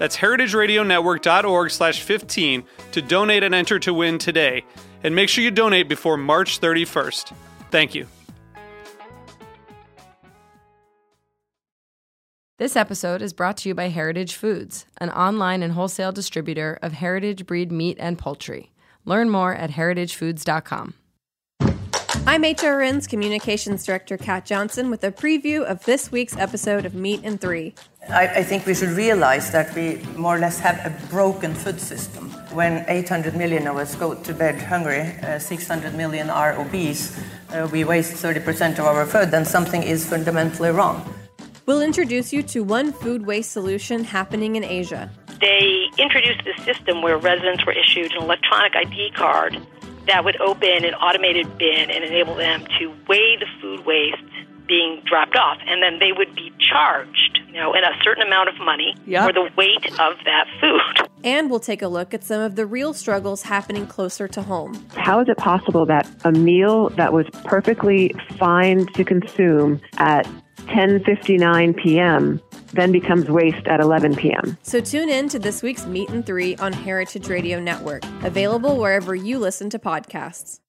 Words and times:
That's 0.00 0.16
heritageradionetwork.org 0.16 1.70
slash 1.70 2.00
15 2.00 2.64
to 2.92 3.02
donate 3.02 3.42
and 3.42 3.54
enter 3.54 3.78
to 3.80 3.92
win 3.92 4.16
today. 4.16 4.64
And 5.04 5.14
make 5.14 5.28
sure 5.28 5.44
you 5.44 5.50
donate 5.50 5.90
before 5.90 6.16
March 6.16 6.58
31st. 6.58 7.34
Thank 7.70 7.94
you. 7.94 8.06
This 12.56 12.76
episode 12.76 13.20
is 13.20 13.34
brought 13.34 13.58
to 13.58 13.68
you 13.68 13.74
by 13.74 13.88
Heritage 13.88 14.36
Foods, 14.36 14.86
an 14.96 15.10
online 15.10 15.62
and 15.62 15.74
wholesale 15.74 16.12
distributor 16.12 16.78
of 16.80 16.92
heritage 16.92 17.44
breed 17.44 17.70
meat 17.70 17.98
and 18.00 18.18
poultry. 18.18 18.72
Learn 19.04 19.28
more 19.28 19.54
at 19.54 19.72
heritagefoods.com. 19.72 20.94
I'm 22.30 22.44
HRN's 22.44 23.08
Communications 23.08 23.84
Director 23.84 24.16
Kat 24.16 24.46
Johnson 24.46 24.88
with 24.88 25.02
a 25.02 25.10
preview 25.10 25.64
of 25.64 25.84
this 25.84 26.12
week's 26.12 26.36
episode 26.36 26.86
of 26.86 26.94
Meat 26.94 27.22
and 27.24 27.40
Three. 27.40 27.74
I, 28.08 28.28
I, 28.28 28.42
think 28.44 28.66
we 28.66 28.74
should 28.76 28.90
realize 28.90 29.50
that 29.50 29.74
we 29.74 29.96
more 30.16 30.36
or 30.36 30.38
less 30.38 30.60
have 30.60 30.78
a 30.86 30.90
broken 31.08 31.54
food 31.54 31.80
system. 31.80 32.30
When 32.54 32.84
800 32.86 33.34
million 33.34 33.66
of 33.66 33.78
us 33.78 33.96
go 33.96 34.14
to 34.14 34.32
bed 34.32 34.62
hungry, 34.62 35.00
uh, 35.24 35.40
600 35.40 35.96
million 35.96 36.30
are 36.30 36.56
obese, 36.56 37.20
uh, 37.52 37.68
we 37.72 37.82
waste 37.82 38.12
30% 38.22 38.78
of 38.78 38.84
our 38.86 39.06
food, 39.06 39.32
then 39.32 39.44
something 39.44 39.82
is 39.82 40.08
fundamentally 40.08 40.70
wrong. 40.70 41.12
We'll 41.66 41.82
introduce 41.82 42.32
you 42.32 42.44
to 42.44 42.62
one 42.62 42.92
food 42.92 43.26
waste 43.26 43.50
solution 43.50 44.04
happening 44.04 44.54
in 44.54 44.62
Asia. 44.62 45.10
They 45.40 45.88
introduced 45.98 46.44
this 46.44 46.64
system 46.64 47.02
where 47.02 47.18
residents 47.18 47.66
were 47.66 47.72
issued 47.72 48.12
an 48.12 48.22
electronic 48.22 48.76
ID 48.76 49.10
card 49.16 49.60
that 50.06 50.24
would 50.24 50.40
open 50.40 50.84
an 50.84 50.94
automated 50.94 51.58
bin 51.58 51.90
and 51.90 52.04
enable 52.04 52.34
them 52.34 52.64
to 52.78 52.88
weigh 53.08 53.36
the 53.36 53.46
food 53.60 53.84
waste 53.84 54.22
being 54.70 55.02
dropped 55.04 55.36
off, 55.36 55.58
and 55.66 55.82
then 55.82 55.98
they 55.98 56.12
would 56.12 56.34
be 56.34 56.52
charged, 56.70 57.40
you 57.48 57.54
know, 57.54 57.74
in 57.74 57.82
a 57.82 57.90
certain 58.04 58.22
amount 58.22 58.48
of 58.48 58.54
money 58.60 58.94
yep. 59.04 59.26
for 59.26 59.32
the 59.32 59.50
weight 59.56 59.84
of 59.98 60.14
that 60.24 60.46
food. 60.60 61.08
And 61.22 61.50
we'll 61.50 61.60
take 61.60 61.82
a 61.82 61.88
look 61.88 62.14
at 62.14 62.24
some 62.24 62.40
of 62.40 62.56
the 62.56 62.64
real 62.64 62.94
struggles 62.94 63.42
happening 63.42 63.86
closer 63.86 64.26
to 64.28 64.40
home. 64.40 64.86
How 64.96 65.20
is 65.20 65.28
it 65.28 65.36
possible 65.36 65.84
that 65.84 66.08
a 66.24 66.32
meal 66.32 66.88
that 66.96 67.12
was 67.12 67.26
perfectly 67.44 68.14
fine 68.38 68.86
to 68.94 69.04
consume 69.04 69.82
at 69.98 70.26
10:59 70.68 71.76
p.m. 71.76 72.40
then 72.72 72.92
becomes 72.92 73.28
waste 73.28 73.66
at 73.66 73.80
11 73.80 74.16
p.m. 74.16 74.56
So 74.62 74.80
tune 74.80 75.08
in 75.08 75.28
to 75.30 75.38
this 75.38 75.62
week's 75.62 75.86
Meat 75.86 76.10
and 76.10 76.24
3 76.24 76.56
on 76.56 76.72
Heritage 76.72 77.28
Radio 77.28 77.60
Network, 77.60 78.04
available 78.22 78.76
wherever 78.76 79.14
you 79.14 79.38
listen 79.38 79.70
to 79.70 79.78
podcasts. 79.78 80.60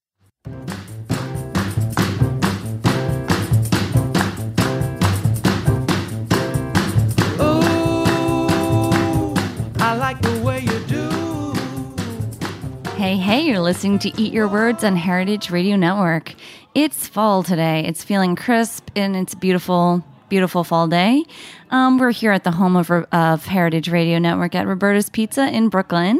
I 9.91 9.95
like 9.95 10.21
the 10.21 10.39
way 10.39 10.59
you 10.61 10.79
do. 10.87 11.09
Hey, 12.91 13.17
hey, 13.17 13.41
you're 13.41 13.59
listening 13.59 13.99
to 13.99 14.21
Eat 14.21 14.31
Your 14.31 14.47
Words 14.47 14.83
on 14.85 14.95
Heritage 14.95 15.49
Radio 15.49 15.75
Network. 15.75 16.33
It's 16.75 17.07
fall 17.07 17.43
today. 17.43 17.83
It's 17.85 18.03
feeling 18.03 18.37
crisp 18.37 18.89
and 18.95 19.17
it's 19.17 19.35
beautiful, 19.35 20.01
beautiful 20.29 20.63
fall 20.63 20.87
day. 20.87 21.25
Um, 21.71 21.97
we're 21.97 22.11
here 22.11 22.33
at 22.33 22.43
the 22.43 22.51
home 22.51 22.75
of, 22.75 22.91
of 22.91 23.45
Heritage 23.45 23.89
Radio 23.89 24.19
Network 24.19 24.55
at 24.55 24.67
Roberta's 24.67 25.09
Pizza 25.09 25.47
in 25.47 25.69
Brooklyn. 25.69 26.19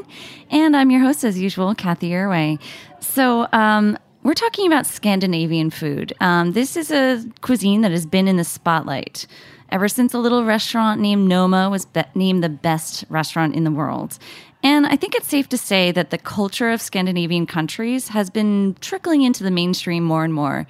And 0.49 0.77
I'm 0.77 0.89
your 0.89 1.01
host, 1.01 1.25
as 1.25 1.37
usual, 1.37 1.75
Cathy 1.75 2.11
Erway. 2.11 2.57
So, 3.01 3.47
um, 3.51 3.97
we're 4.23 4.33
talking 4.33 4.67
about 4.67 4.85
Scandinavian 4.85 5.71
food. 5.71 6.13
Um, 6.21 6.53
this 6.53 6.77
is 6.77 6.91
a 6.91 7.25
cuisine 7.41 7.81
that 7.81 7.91
has 7.91 8.05
been 8.05 8.27
in 8.27 8.37
the 8.37 8.43
spotlight 8.43 9.25
ever 9.71 9.87
since 9.87 10.13
a 10.13 10.19
little 10.19 10.45
restaurant 10.45 11.01
named 11.01 11.27
Noma 11.27 11.69
was 11.69 11.85
be- 11.85 12.03
named 12.13 12.43
the 12.43 12.49
best 12.49 13.03
restaurant 13.09 13.55
in 13.55 13.63
the 13.63 13.71
world. 13.71 14.19
And 14.63 14.85
I 14.85 14.95
think 14.95 15.15
it's 15.15 15.27
safe 15.27 15.49
to 15.49 15.57
say 15.57 15.91
that 15.91 16.11
the 16.11 16.17
culture 16.17 16.69
of 16.69 16.81
Scandinavian 16.81 17.47
countries 17.47 18.09
has 18.09 18.29
been 18.29 18.75
trickling 18.79 19.23
into 19.23 19.43
the 19.43 19.51
mainstream 19.51 20.03
more 20.03 20.23
and 20.23 20.33
more. 20.33 20.67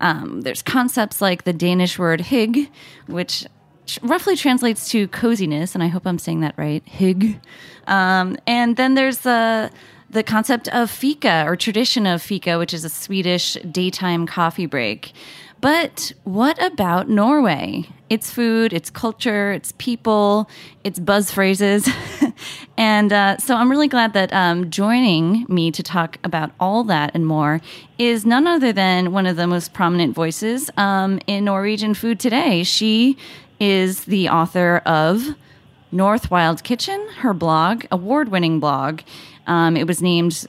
Um, 0.00 0.40
there's 0.40 0.62
concepts 0.62 1.20
like 1.20 1.44
the 1.44 1.52
Danish 1.52 1.98
word 1.98 2.20
hygge, 2.20 2.68
which 3.06 3.46
roughly 4.02 4.36
translates 4.36 4.88
to 4.90 5.08
coziness, 5.08 5.74
and 5.74 5.82
I 5.82 5.88
hope 5.88 6.06
I'm 6.06 6.18
saying 6.18 6.40
that 6.40 6.54
right, 6.56 6.84
hygge. 6.86 7.40
Um, 7.86 8.36
and 8.46 8.76
then 8.76 8.94
there's 8.94 9.18
the 9.18 9.70
the 10.10 10.22
concept 10.22 10.68
of 10.68 10.90
fika 10.90 11.44
or 11.46 11.56
tradition 11.56 12.06
of 12.06 12.22
fika, 12.22 12.58
which 12.58 12.72
is 12.72 12.84
a 12.84 12.88
Swedish 12.88 13.54
daytime 13.70 14.26
coffee 14.26 14.66
break. 14.66 15.12
But 15.60 16.12
what 16.24 16.62
about 16.62 17.08
Norway? 17.08 17.88
Its 18.10 18.30
food, 18.30 18.74
its 18.74 18.90
culture, 18.90 19.50
its 19.50 19.72
people, 19.78 20.48
its 20.84 20.98
buzz 20.98 21.30
phrases. 21.30 21.88
and 22.76 23.12
uh, 23.12 23.38
so 23.38 23.56
I'm 23.56 23.70
really 23.70 23.88
glad 23.88 24.12
that 24.12 24.30
um, 24.34 24.70
joining 24.70 25.46
me 25.48 25.70
to 25.70 25.82
talk 25.82 26.18
about 26.22 26.52
all 26.60 26.84
that 26.84 27.12
and 27.14 27.26
more 27.26 27.62
is 27.96 28.26
none 28.26 28.46
other 28.46 28.74
than 28.74 29.10
one 29.10 29.24
of 29.26 29.36
the 29.36 29.46
most 29.46 29.72
prominent 29.72 30.14
voices 30.14 30.70
um, 30.76 31.18
in 31.26 31.46
Norwegian 31.46 31.94
food 31.94 32.20
today. 32.20 32.62
She 32.62 33.16
is 33.64 34.04
the 34.04 34.28
author 34.28 34.82
of 34.84 35.34
North 35.90 36.30
Wild 36.30 36.62
Kitchen, 36.62 37.08
her 37.20 37.32
blog, 37.32 37.86
award 37.90 38.28
winning 38.28 38.60
blog. 38.60 39.00
Um, 39.46 39.74
it 39.74 39.86
was 39.86 40.02
named 40.02 40.46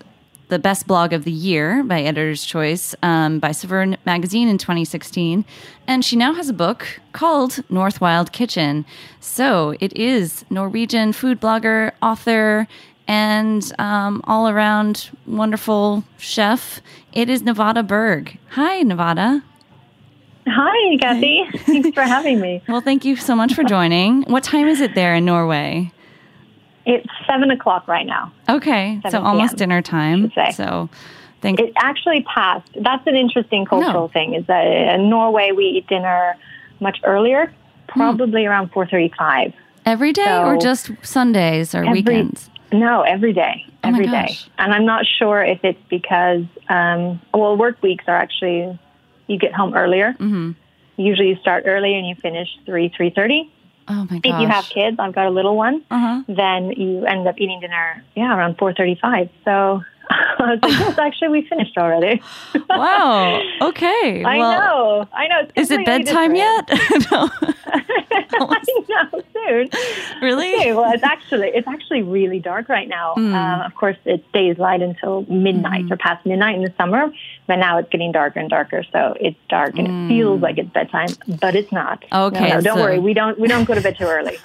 the 0.50 0.60
best 0.60 0.86
blog 0.86 1.14
of 1.14 1.24
the 1.24 1.32
year 1.32 1.82
by 1.82 2.02
Editor's 2.02 2.44
Choice 2.44 2.94
um, 3.02 3.40
by 3.40 3.54
Saveur 3.54 3.96
Magazine 4.06 4.50
in 4.50 4.58
2016. 4.58 5.46
And 5.88 6.04
she 6.04 6.18
now 6.18 6.34
has 6.34 6.50
a 6.50 6.54
book 6.54 7.00
called 7.14 7.64
North 7.70 8.02
Wild 8.02 8.34
Kitchen. 8.34 8.86
So 9.22 9.78
it 9.80 9.96
is 9.96 10.44
Norwegian 10.50 11.14
food 11.14 11.40
blogger, 11.40 11.94
author, 12.02 12.68
and 13.08 13.72
um, 13.80 14.22
all 14.26 14.50
around 14.50 15.10
wonderful 15.26 16.04
chef. 16.18 16.82
It 17.14 17.30
is 17.30 17.44
Nevada 17.44 17.82
Berg. 17.82 18.38
Hi, 18.50 18.82
Nevada. 18.82 19.42
Hi, 20.48 20.98
Cathy. 20.98 21.46
Thanks 21.66 21.90
for 21.92 22.04
having 22.04 22.40
me. 22.40 22.62
Well, 22.68 22.82
thank 22.82 23.04
you 23.04 23.16
so 23.16 23.36
much 23.36 23.54
for 23.54 23.64
joining. 23.64 24.24
What 24.24 24.44
time 24.44 24.68
is 24.68 24.80
it 24.80 24.94
there 24.94 25.16
in 25.16 25.26
Norway? 25.26 25.92
It's 26.86 27.08
seven 27.28 27.50
o'clock 27.50 27.88
right 27.88 28.06
now. 28.06 28.32
Okay, 28.48 29.02
so 29.10 29.22
almost 29.22 29.58
dinner 29.58 29.82
time. 29.82 30.32
So, 30.54 30.88
thank. 31.42 31.60
It 31.60 31.74
actually 31.78 32.24
passed. 32.32 32.70
That's 32.80 33.06
an 33.08 33.16
interesting 33.16 33.66
cultural 33.66 34.04
no. 34.04 34.08
thing. 34.10 34.36
Is 34.36 34.46
that 34.46 34.68
in 34.68 35.10
Norway 35.10 35.52
we 35.52 35.66
eat 35.66 35.88
dinner 35.88 36.36
much 36.80 37.00
earlier, 37.04 37.52
probably 37.88 38.44
mm. 38.44 38.50
around 38.50 38.72
four 38.72 38.86
thirty-five. 38.86 39.52
Every 39.84 40.14
day, 40.14 40.26
so 40.26 40.46
or 40.46 40.58
just 40.58 40.92
Sundays 41.02 41.74
or 41.74 41.80
every, 41.80 42.04
weekends? 42.04 42.52
No, 42.72 43.02
every 43.02 43.34
day. 43.34 43.66
Oh 43.84 43.90
every 43.90 44.06
day. 44.06 44.38
And 44.60 44.74
I'm 44.74 44.86
not 44.86 45.06
sure 45.06 45.44
if 45.44 45.64
it's 45.64 45.82
because, 45.90 46.44
um, 46.70 47.22
well, 47.34 47.56
work 47.56 47.82
weeks 47.82 48.06
are 48.08 48.16
actually 48.16 48.78
you 49.28 49.38
get 49.40 49.54
home 49.54 49.74
earlier. 49.74 50.14
Mm-hmm. 50.14 50.52
Usually, 50.98 51.30
you 51.30 51.36
start 51.38 51.64
early 51.68 51.96
and 51.96 52.08
you 52.08 52.16
finish 52.16 52.48
three 52.66 52.90
three 52.96 53.10
thirty. 53.10 53.52
Oh 53.88 54.08
my 54.10 54.20
gosh. 54.20 54.34
If 54.34 54.42
you 54.42 54.48
have 54.48 54.66
kids, 54.66 54.98
I've 55.00 55.14
got 55.14 55.28
a 55.28 55.30
little 55.30 55.56
one, 55.56 55.84
uh-huh. 55.92 56.24
then 56.28 56.72
you 56.72 57.06
end 57.06 57.28
up 57.28 57.36
eating 57.38 57.60
dinner, 57.60 58.04
yeah, 58.16 58.36
around 58.36 58.58
4.35. 58.58 59.30
So 59.44 59.84
I 60.10 60.36
was 60.40 60.60
like, 60.62 60.72
yes, 60.72 60.98
actually, 61.00 61.30
we 61.30 61.48
finished 61.48 61.78
already. 61.78 62.22
wow. 62.70 63.42
Okay. 63.62 64.24
I 64.26 64.38
well, 64.38 64.52
know. 64.60 65.10
I 65.14 65.28
know. 65.28 65.48
Is 65.56 65.72
it 65.72 65.86
bedtime 65.86 66.36
yet? 66.36 66.70
no. 67.12 67.30
I 67.72 68.64
know 68.90 69.22
soon. 69.34 69.70
Really? 70.22 70.56
Okay, 70.56 70.74
well, 70.74 70.92
it's 70.94 71.04
actually 71.04 71.50
it's 71.50 71.68
actually 71.68 72.02
really 72.04 72.40
dark 72.40 72.70
right 72.70 72.88
now. 72.88 73.14
Um, 73.16 73.62
of 73.62 73.74
course, 73.76 73.98
it 74.06 74.24
stays 74.30 74.58
light 74.58 74.82
until 74.82 75.24
midnight 75.24 75.92
or 75.92 75.98
past 75.98 76.26
midnight 76.26 76.56
in 76.56 76.64
the 76.64 76.74
summer, 76.78 77.12
but 77.48 77.58
now 77.58 77.78
it's 77.78 77.90
getting 77.90 78.12
darker 78.12 78.40
and 78.40 78.50
darker. 78.50 78.84
So 78.92 79.16
it's 79.20 79.38
dark 79.50 79.78
and 79.78 79.88
it 79.88 80.14
feels 80.14 80.42
like 80.42 80.58
it's 80.58 80.70
bedtime, 80.70 81.10
but 81.40 81.56
it's 81.56 81.72
not. 81.72 82.04
Okay, 82.12 82.50
no, 82.50 82.62
don't 82.62 82.78
so- 82.78 82.84
worry. 82.84 83.00
We 83.00 83.14
don't 83.14 83.40
we 83.40 83.48
don't 83.48 83.66
go 83.66 83.74
to 83.76 83.82
bed 83.82 83.98
too 83.98 84.06
early. 84.06 84.38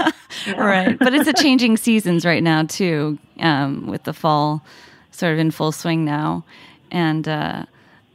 Right. 0.57 0.99
But 0.99 1.13
it's 1.15 1.29
a 1.29 1.33
changing 1.33 1.77
seasons 1.77 2.25
right 2.25 2.43
now 2.43 2.65
too, 2.65 3.19
um, 3.41 3.87
with 3.87 4.05
the 4.05 4.13
fall 4.13 4.63
sort 5.21 5.35
of 5.35 5.39
in 5.39 5.51
full 5.53 5.71
swing 5.71 6.05
now. 6.05 6.45
And 6.91 7.29
uh, 7.29 7.67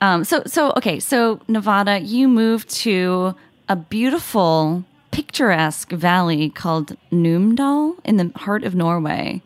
um, 0.02 0.26
so 0.26 0.44
so 0.46 0.74
okay, 0.76 1.00
so 1.00 1.40
Nevada, 1.48 2.00
you 2.00 2.28
moved 2.28 2.70
to 2.82 3.36
a 3.70 3.76
beautiful, 3.76 4.84
picturesque 5.12 5.92
valley 5.92 6.50
called 6.50 6.98
Numedal 7.12 7.96
in 8.04 8.18
the 8.18 8.32
heart 8.36 8.64
of 8.64 8.76
Norway. 8.76 9.42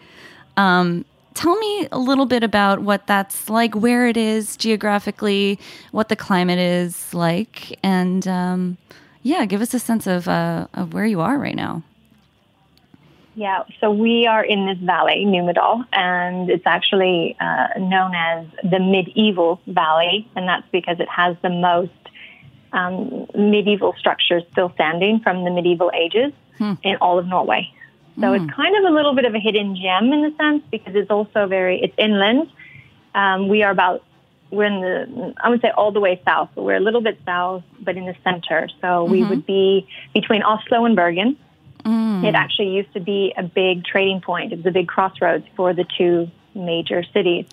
Um, 0.58 1.06
tell 1.36 1.56
me 1.58 1.88
a 1.92 2.00
little 2.00 2.26
bit 2.26 2.44
about 2.44 2.82
what 2.82 3.06
that's 3.06 3.50
like, 3.50 3.76
where 3.76 4.08
it 4.08 4.18
is 4.18 4.58
geographically, 4.58 5.60
what 5.92 6.10
the 6.10 6.16
climate 6.16 6.60
is 6.60 7.14
like, 7.14 7.78
and 7.84 8.28
um, 8.28 8.78
yeah, 9.22 9.46
give 9.46 9.62
us 9.62 9.74
a 9.74 9.80
sense 9.80 10.08
of 10.08 10.28
uh, 10.28 10.68
of 10.74 10.94
where 10.94 11.06
you 11.06 11.22
are 11.22 11.38
right 11.38 11.56
now. 11.56 11.84
Yeah, 13.40 13.64
so 13.80 13.90
we 13.90 14.28
are 14.28 14.44
in 14.44 14.66
this 14.66 14.78
valley, 14.80 15.24
Numedal, 15.26 15.86
and 15.94 16.50
it's 16.50 16.66
actually 16.66 17.38
uh, 17.40 17.68
known 17.78 18.14
as 18.14 18.46
the 18.70 18.80
medieval 18.80 19.62
valley, 19.66 20.30
and 20.36 20.46
that's 20.46 20.68
because 20.74 21.00
it 21.00 21.08
has 21.08 21.38
the 21.42 21.50
most 21.50 21.94
um, 22.74 23.28
medieval 23.34 23.96
structures 23.98 24.44
still 24.52 24.74
standing 24.74 25.22
from 25.22 25.46
the 25.46 25.52
medieval 25.52 25.90
ages 25.96 26.34
in 26.84 26.98
all 26.98 27.18
of 27.18 27.28
Norway. 27.28 27.72
So 28.20 28.34
it's 28.34 28.54
kind 28.54 28.76
of 28.76 28.92
a 28.92 28.94
little 28.94 29.16
bit 29.16 29.24
of 29.24 29.34
a 29.34 29.40
hidden 29.40 29.74
gem 29.78 30.12
in 30.12 30.22
the 30.22 30.34
sense 30.36 30.62
because 30.70 30.94
it's 30.94 31.10
also 31.10 31.48
very 31.48 31.80
it's 31.82 31.96
inland. 31.98 32.52
Um, 33.16 33.48
we 33.48 33.64
are 33.64 33.72
about 33.72 34.04
we're 34.52 34.66
in 34.66 34.82
the 34.82 35.34
I 35.42 35.48
would 35.48 35.62
say 35.62 35.70
all 35.70 35.94
the 35.94 36.02
way 36.02 36.22
south, 36.26 36.50
but 36.56 36.64
we're 36.64 36.76
a 36.76 36.82
little 36.82 37.00
bit 37.00 37.18
south, 37.26 37.64
but 37.80 37.96
in 37.96 38.06
the 38.06 38.16
center. 38.26 38.68
So 38.82 39.06
we 39.06 39.24
would 39.24 39.46
be 39.46 39.88
between 40.14 40.44
Oslo 40.44 40.84
and 40.84 40.98
Bergen. 40.98 41.38
It 42.26 42.36
actually 42.36 42.70
used 42.70 42.94
to 42.94 43.00
be 43.00 43.34
a 43.38 43.44
big 43.44 43.86
trading 43.86 44.22
point. 44.22 44.52
It 44.54 44.58
was 44.58 44.66
a 44.66 44.72
big 44.72 44.88
crossroads 44.88 45.46
for 45.56 45.74
the 45.74 45.86
two 45.98 46.30
major 46.54 47.04
cities. 47.14 47.46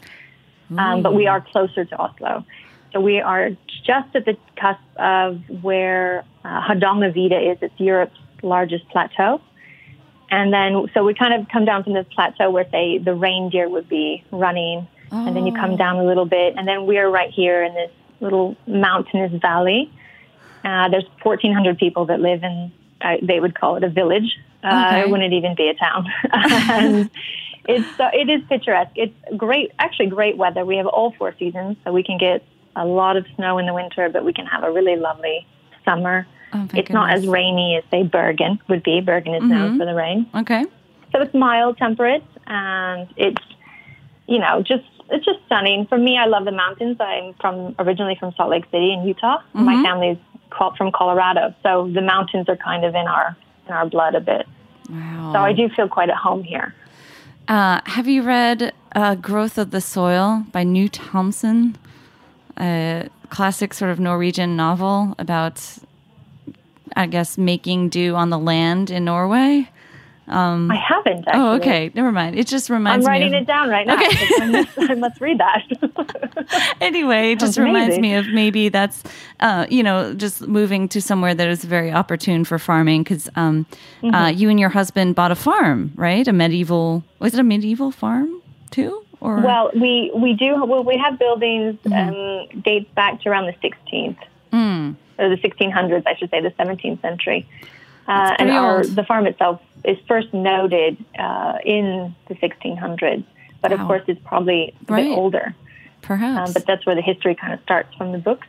Um, 0.77 1.03
but 1.03 1.15
we 1.15 1.27
are 1.27 1.41
closer 1.41 1.85
to 1.85 1.97
Oslo. 1.97 2.45
So 2.93 3.01
we 3.01 3.21
are 3.21 3.51
just 3.85 4.15
at 4.15 4.25
the 4.25 4.37
cusp 4.57 4.81
of 4.97 5.41
where 5.63 6.25
uh, 6.45 6.63
Hardangervidda 6.63 7.53
is. 7.53 7.59
It's 7.63 7.79
Europe's 7.79 8.19
largest 8.43 8.89
plateau. 8.89 9.41
And 10.31 10.53
then, 10.53 10.87
so 10.93 11.05
we 11.05 11.15
kind 11.15 11.41
of 11.41 11.49
come 11.49 11.65
down 11.65 11.85
from 11.85 11.93
this 11.93 12.07
plateau 12.13 12.51
where, 12.51 12.69
say, 12.71 12.99
the 12.99 13.15
reindeer 13.15 13.69
would 13.69 13.89
be 13.89 14.25
running. 14.33 14.89
And 15.13 15.37
then 15.37 15.47
you 15.47 15.53
come 15.55 15.77
down 15.77 15.97
a 15.97 16.05
little 16.05 16.27
bit. 16.27 16.55
And 16.57 16.67
then 16.67 16.85
we're 16.85 17.09
right 17.09 17.31
here 17.31 17.63
in 17.63 17.75
this 17.75 17.91
little 18.21 18.57
mountainous 18.67 19.33
valley. 19.41 19.93
Uh, 20.65 20.89
there's 20.89 21.07
1,400 21.23 21.79
people 21.79 22.07
that 22.07 22.21
live 22.21 22.43
in, 22.43 22.73
uh, 23.01 23.17
they 23.23 23.41
would 23.41 23.59
call 23.59 23.77
it 23.77 23.85
a 23.85 23.89
village. 23.89 24.39
Uh, 24.63 24.87
Okay. 24.89 25.01
It 25.03 25.11
wouldn't 25.11 25.33
even 25.33 25.55
be 25.55 25.69
a 25.69 25.75
town. 25.75 26.07
and 26.33 27.11
it's, 27.69 27.89
it 27.99 28.29
is 28.29 28.43
picturesque. 28.49 28.93
It's 28.97 29.15
great, 29.37 29.71
actually 29.79 30.07
great 30.07 30.37
weather. 30.37 30.65
We 30.65 30.77
have 30.77 30.87
all 30.87 31.13
four 31.19 31.35
seasons, 31.39 31.77
so 31.85 31.93
we 31.93 32.03
can 32.03 32.19
get 32.19 32.43
a 32.75 32.85
lot 32.85 33.17
of 33.17 33.27
snow 33.37 33.59
in 33.59 33.67
the 33.67 33.75
winter, 33.75 34.09
but 34.09 34.25
we 34.25 34.33
can 34.33 34.47
have 34.47 34.65
a 34.65 34.71
really 34.71 34.97
lovely 34.97 35.47
summer. 35.85 36.27
Oh, 36.53 36.69
it's 36.75 36.91
not 36.91 37.11
as 37.11 37.27
rainy 37.27 37.77
as, 37.77 37.85
say, 37.91 38.03
Bergen 38.03 38.61
would 38.69 38.83
be. 38.83 39.01
Bergen 39.01 39.35
is 39.35 39.43
known 39.43 39.79
for 39.79 39.85
the 39.85 39.95
rain. 39.95 40.27
Okay. 40.35 40.65
So 41.13 41.21
it's 41.21 41.35
mild 41.35 41.77
temperate 41.79 42.25
and 42.47 43.09
it's, 43.17 43.43
you 44.27 44.39
know, 44.39 44.63
just 44.63 44.85
it's 45.09 45.25
just 45.25 45.39
stunning. 45.47 45.87
For 45.87 45.97
me, 45.99 46.19
I 46.19 46.27
love 46.27 46.45
the 46.45 46.53
mountains. 46.53 46.97
I'm 47.01 47.35
from 47.41 47.75
originally 47.79 48.17
from 48.19 48.33
Salt 48.37 48.51
Lake 48.51 48.65
City 48.71 48.93
in 48.93 49.07
Utah. 49.07 49.39
My 49.55 49.81
family's 49.83 50.19
from 50.77 50.93
Colorado, 50.93 51.55
so 51.63 51.91
the 51.93 52.03
mountains 52.03 52.49
are 52.49 52.57
kind 52.57 52.85
of 52.85 52.95
in 52.95 53.07
our 53.07 53.37
in 53.67 53.73
our 53.73 53.87
blood 53.87 54.15
a 54.15 54.21
bit. 54.21 54.47
Wow. 54.89 55.33
So 55.33 55.39
I 55.41 55.53
do 55.53 55.69
feel 55.69 55.89
quite 55.89 56.11
at 56.11 56.17
home 56.17 56.43
here. 56.43 56.75
Uh, 57.49 57.81
have 57.85 58.09
you 58.09 58.23
read 58.23 58.73
uh, 58.95 59.15
Growth 59.15 59.59
of 59.59 59.71
the 59.71 59.81
Soil 59.81 60.45
by 60.53 60.65
Knut 60.65 60.93
Hamsun? 60.93 61.75
A 62.59 63.09
classic 63.29 63.75
sort 63.75 63.91
of 63.91 64.01
Norwegian 64.01 64.57
novel 64.57 65.15
about, 65.19 65.63
I 66.97 67.07
guess, 67.07 67.37
making 67.37 67.91
do 67.91 68.15
on 68.15 68.31
the 68.31 68.39
land 68.39 68.91
in 68.91 69.05
Norway. 69.05 69.69
I 70.29 70.75
haven't. 70.77 71.27
Actually. 71.29 71.41
Oh, 71.43 71.53
okay. 71.55 71.91
Never 71.95 72.11
mind. 72.13 72.37
It 72.39 72.47
just 72.47 72.69
reminds 72.69 73.05
me. 73.07 73.13
I'm 73.13 73.13
writing 73.13 73.31
me. 73.33 73.37
Of, 73.39 73.43
it 73.45 73.47
down 73.47 73.69
right 73.69 73.87
now. 73.87 73.95
Okay. 73.95 74.27
I, 74.41 74.47
must, 74.47 74.79
I 74.91 74.95
must 74.95 75.21
read 75.21 75.39
that. 75.39 76.75
anyway, 76.81 77.33
it 77.33 77.39
just 77.41 77.59
reminds 77.59 77.99
me 77.99 78.15
of 78.15 78.27
maybe 78.29 78.69
that's, 78.69 79.03
uh, 79.41 79.67
you 79.71 79.83
know, 79.83 80.15
just 80.15 80.43
moving 80.49 80.89
to 80.89 81.01
somewhere 81.01 81.35
that 81.35 81.49
is 81.49 81.65
very 81.65 81.93
opportune 81.93 82.45
for 82.45 82.59
farming 82.59 83.03
because 83.05 83.29
um, 83.37 83.67
uh, 84.03 84.07
Mm-hmm. 84.07 84.39
you 84.39 84.51
and 84.51 84.59
your 84.61 84.71
husband 84.71 85.15
bought 85.15 85.31
a 85.31 85.35
farm, 85.37 85.93
right? 85.97 86.27
A 86.27 86.33
medieval, 86.33 87.05
was 87.19 87.35
it 87.35 87.41
a 87.41 87.45
medieval 87.45 87.91
farm 87.91 88.41
too? 88.71 89.03
Or 89.21 89.41
well, 89.41 89.71
we 89.75 90.11
we 90.15 90.35
do. 90.35 90.63
Well, 90.65 90.85
we 90.85 90.97
have 90.99 91.19
buildings 91.19 91.77
Mm-hmm. 91.85 92.53
um, 92.55 92.63
dates 92.63 92.91
back 92.95 93.21
to 93.23 93.29
around 93.31 93.47
the 93.47 93.55
16th 93.69 94.19
Mm. 94.53 94.95
or 95.19 95.29
the 95.29 95.37
1600s, 95.37 96.03
I 96.07 96.15
should 96.17 96.31
say, 96.31 96.41
the 96.41 96.51
17th 96.53 97.01
century. 97.03 97.47
Uh, 98.07 98.35
and 98.39 98.51
our, 98.51 98.85
the 98.85 99.03
farm 99.05 99.27
itself 99.27 99.61
is 99.85 99.97
first 100.09 100.33
noted 100.35 100.97
uh, 101.19 101.59
in 101.65 102.15
the 102.29 102.35
1600s, 102.35 103.25
but 103.63 103.73
of 103.73 103.81
course 103.81 104.03
it's 104.09 104.21
probably 104.25 104.75
a 104.89 104.93
Right. 104.93 105.05
bit 105.05 105.17
older. 105.17 105.55
perhaps. 106.03 106.49
Um, 106.49 106.53
but 106.53 106.67
that's 106.67 106.85
where 106.87 106.95
the 106.95 107.03
history 107.03 107.35
kind 107.35 107.53
of 107.53 107.61
starts 107.63 107.95
from 107.97 108.13
the 108.13 108.19
books. 108.19 108.47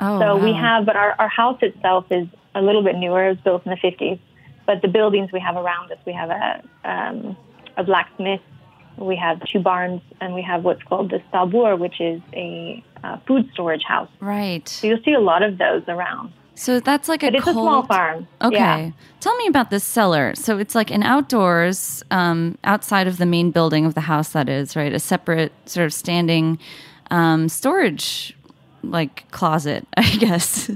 oh, 0.00 0.20
so 0.20 0.36
we 0.36 0.52
have, 0.52 0.84
but 0.86 0.96
our, 0.96 1.14
our 1.18 1.28
house 1.28 1.58
itself 1.62 2.06
is 2.10 2.26
a 2.54 2.62
little 2.62 2.82
bit 2.82 2.96
newer. 2.96 3.26
It 3.26 3.28
was 3.30 3.38
built 3.38 3.66
in 3.66 3.70
the 3.70 3.76
50s. 3.76 4.18
But 4.66 4.82
the 4.82 4.88
buildings 4.88 5.30
we 5.32 5.40
have 5.40 5.56
around 5.56 5.90
us, 5.92 5.98
we 6.06 6.12
have 6.12 6.30
a, 6.30 6.62
um, 6.84 7.36
a 7.76 7.84
blacksmith, 7.84 8.40
we 8.96 9.16
have 9.16 9.42
two 9.44 9.60
barns, 9.60 10.02
and 10.20 10.34
we 10.34 10.42
have 10.42 10.64
what's 10.64 10.82
called 10.82 11.10
the 11.10 11.20
stabur, 11.32 11.78
which 11.78 12.00
is 12.00 12.20
a 12.34 12.82
uh, 13.04 13.16
food 13.26 13.48
storage 13.52 13.84
house. 13.84 14.10
Right. 14.20 14.68
So 14.68 14.88
you'll 14.88 15.02
see 15.04 15.12
a 15.14 15.20
lot 15.20 15.42
of 15.42 15.56
those 15.58 15.84
around. 15.88 16.32
So 16.58 16.80
that's 16.80 17.08
like 17.08 17.22
a 17.22 17.28
it's 17.34 17.44
cold. 17.44 17.56
a 17.56 17.60
small 17.60 17.86
farm. 17.86 18.26
Okay. 18.42 18.56
Yeah. 18.56 18.90
Tell 19.20 19.36
me 19.36 19.46
about 19.46 19.70
this 19.70 19.84
cellar. 19.84 20.34
So 20.34 20.58
it's 20.58 20.74
like 20.74 20.90
an 20.90 21.02
outdoors, 21.02 22.02
um, 22.10 22.58
outside 22.64 23.06
of 23.06 23.16
the 23.18 23.26
main 23.26 23.50
building 23.50 23.84
of 23.86 23.94
the 23.94 24.00
house. 24.02 24.30
That 24.30 24.48
is 24.48 24.74
right, 24.76 24.92
a 24.92 24.98
separate 24.98 25.52
sort 25.66 25.86
of 25.86 25.92
standing 25.94 26.58
um, 27.10 27.48
storage, 27.48 28.36
like 28.82 29.30
closet, 29.30 29.86
I 29.96 30.16
guess. 30.16 30.68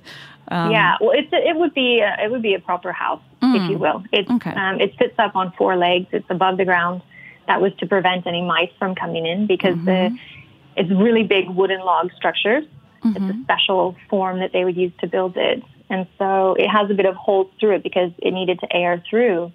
Um, 0.49 0.71
yeah, 0.71 0.97
well, 1.01 1.13
it's 1.15 1.33
a, 1.33 1.37
it 1.49 1.57
would 1.57 1.75
be 1.75 2.01
a, 2.01 2.25
it 2.25 2.31
would 2.31 2.43
be 2.43 2.55
a 2.55 2.61
proper 2.61 2.93
house, 2.93 3.23
if 3.43 3.71
you 3.71 3.79
will. 3.79 4.05
It's 4.13 4.29
Mm. 4.29 4.37
Okay. 4.37 4.51
um, 4.53 4.81
it 4.81 4.95
sits 4.99 5.15
up 5.19 5.35
on 5.37 5.53
four 5.59 5.77
legs. 5.77 6.07
It's 6.13 6.29
above 6.31 6.59
the 6.59 6.65
ground. 6.65 7.03
That 7.49 7.61
was 7.61 7.73
to 7.79 7.87
prevent 7.87 8.27
any 8.27 8.43
mice 8.43 8.71
from 8.79 8.95
coming 8.95 9.27
in 9.27 9.47
because 9.47 9.77
Mm-hmm. 9.77 9.85
the 9.87 10.19
it's 10.77 10.91
really 10.91 11.23
big 11.25 11.49
wooden 11.51 11.81
log 11.81 12.13
structures. 12.13 12.65
It's 13.05 13.19
Mm-hmm. 13.19 13.41
a 13.41 13.43
special 13.45 13.97
form 14.09 14.39
that 14.41 14.53
they 14.53 14.65
would 14.65 14.77
use 14.77 14.93
to 15.01 15.07
build 15.09 15.37
it, 15.37 15.63
and 15.93 16.07
so 16.19 16.55
it 16.55 16.69
has 16.69 16.91
a 16.91 16.95
bit 16.95 17.07
of 17.07 17.15
holes 17.15 17.49
through 17.61 17.75
it 17.77 17.83
because 17.83 18.11
it 18.19 18.33
needed 18.33 18.59
to 18.61 18.69
air 18.83 19.03
through. 19.09 19.53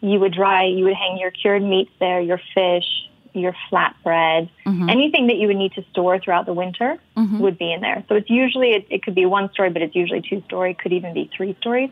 You 0.00 0.20
would 0.20 0.32
dry. 0.32 0.64
You 0.66 0.84
would 0.84 0.94
hang 0.94 1.18
your 1.18 1.32
cured 1.32 1.62
meats 1.62 1.90
there, 1.98 2.20
your 2.20 2.40
fish, 2.54 2.88
your 3.32 3.54
flatbread, 3.70 4.48
Mm-hmm. 4.66 4.88
anything 4.88 5.26
that 5.28 5.36
you 5.36 5.46
would 5.48 5.56
need 5.56 5.72
to 5.74 5.82
store 5.90 6.18
throughout 6.18 6.46
the 6.46 6.52
winter 6.52 6.98
would 7.44 7.56
be 7.58 7.72
in 7.72 7.80
there. 7.80 8.04
So 8.08 8.14
it's 8.14 8.30
usually 8.30 8.70
it, 8.72 8.86
it 8.90 9.02
could 9.04 9.14
be 9.14 9.26
one 9.26 9.50
story, 9.52 9.70
but 9.70 9.82
it's 9.82 9.94
usually 9.94 10.22
two 10.28 10.42
story. 10.46 10.74
Could 10.74 10.92
even 10.92 11.12
be 11.14 11.30
three 11.36 11.56
stories. 11.60 11.90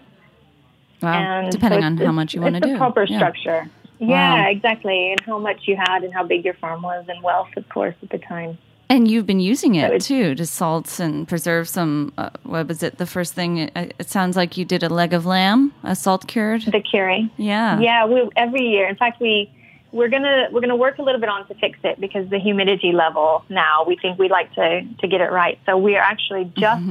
Wow. 1.03 1.13
And 1.21 1.53
Depending 1.53 1.81
so 1.81 1.87
on 1.87 1.97
how 1.99 2.13
much 2.13 2.35
you 2.35 2.41
want 2.41 2.55
to 2.55 2.61
do. 2.61 2.69
It's 2.69 2.75
a 2.77 2.79
proper 2.79 3.05
Yeah. 3.05 3.19
structure. 3.19 3.71
Wow. 4.01 4.09
Yeah, 4.37 4.49
exactly, 4.49 5.13
and 5.13 5.21
how 5.21 5.39
much 5.39 5.61
you 5.69 5.77
had, 5.77 6.03
and 6.05 6.13
how 6.13 6.25
big 6.25 6.45
your 6.45 6.55
farm 6.55 6.83
was, 6.83 7.05
and 7.09 7.23
wealth, 7.23 7.49
of 7.57 7.69
course, 7.69 7.95
at 8.03 8.11
the 8.11 8.19
time. 8.19 8.59
And 8.89 9.11
you've 9.11 9.27
been 9.27 9.41
using 9.41 9.77
it 9.77 10.03
too 10.03 10.35
to 10.35 10.47
salt 10.47 11.01
and 11.01 11.27
preserve 11.27 11.69
some. 11.69 12.13
Uh, 12.19 12.31
what 12.43 12.69
was 12.69 12.83
it? 12.83 12.99
The 12.99 13.07
first 13.07 13.33
thing. 13.33 13.59
It, 13.59 13.95
it 13.99 14.11
sounds 14.11 14.37
like 14.37 14.57
you 14.57 14.65
did 14.65 14.83
a 14.83 14.89
leg 14.89 15.15
of 15.15 15.25
lamb, 15.27 15.73
a 15.83 15.97
salt 15.97 16.27
cured. 16.27 16.63
The 16.63 16.81
curing. 16.81 17.31
Yeah. 17.37 17.81
Yeah, 17.81 18.07
we, 18.07 18.29
every 18.37 18.69
year. 18.69 18.87
In 18.89 18.97
fact, 18.97 19.21
we 19.21 19.51
we're 19.91 20.09
gonna 20.09 20.49
we're 20.51 20.61
gonna 20.61 20.77
work 20.77 20.99
a 20.99 21.03
little 21.03 21.21
bit 21.21 21.31
on 21.31 21.47
to 21.49 21.55
fix 21.55 21.79
it 21.85 22.01
because 22.01 22.29
the 22.29 22.39
humidity 22.39 22.93
level 22.93 23.45
now 23.49 23.85
we 23.87 23.97
think 23.97 24.19
we'd 24.19 24.31
like 24.31 24.53
to 24.55 24.83
to 25.01 25.09
get 25.09 25.21
it 25.21 25.31
right. 25.31 25.59
So 25.67 25.79
we 25.79 25.97
are 25.97 26.03
actually 26.03 26.53
just 26.57 26.85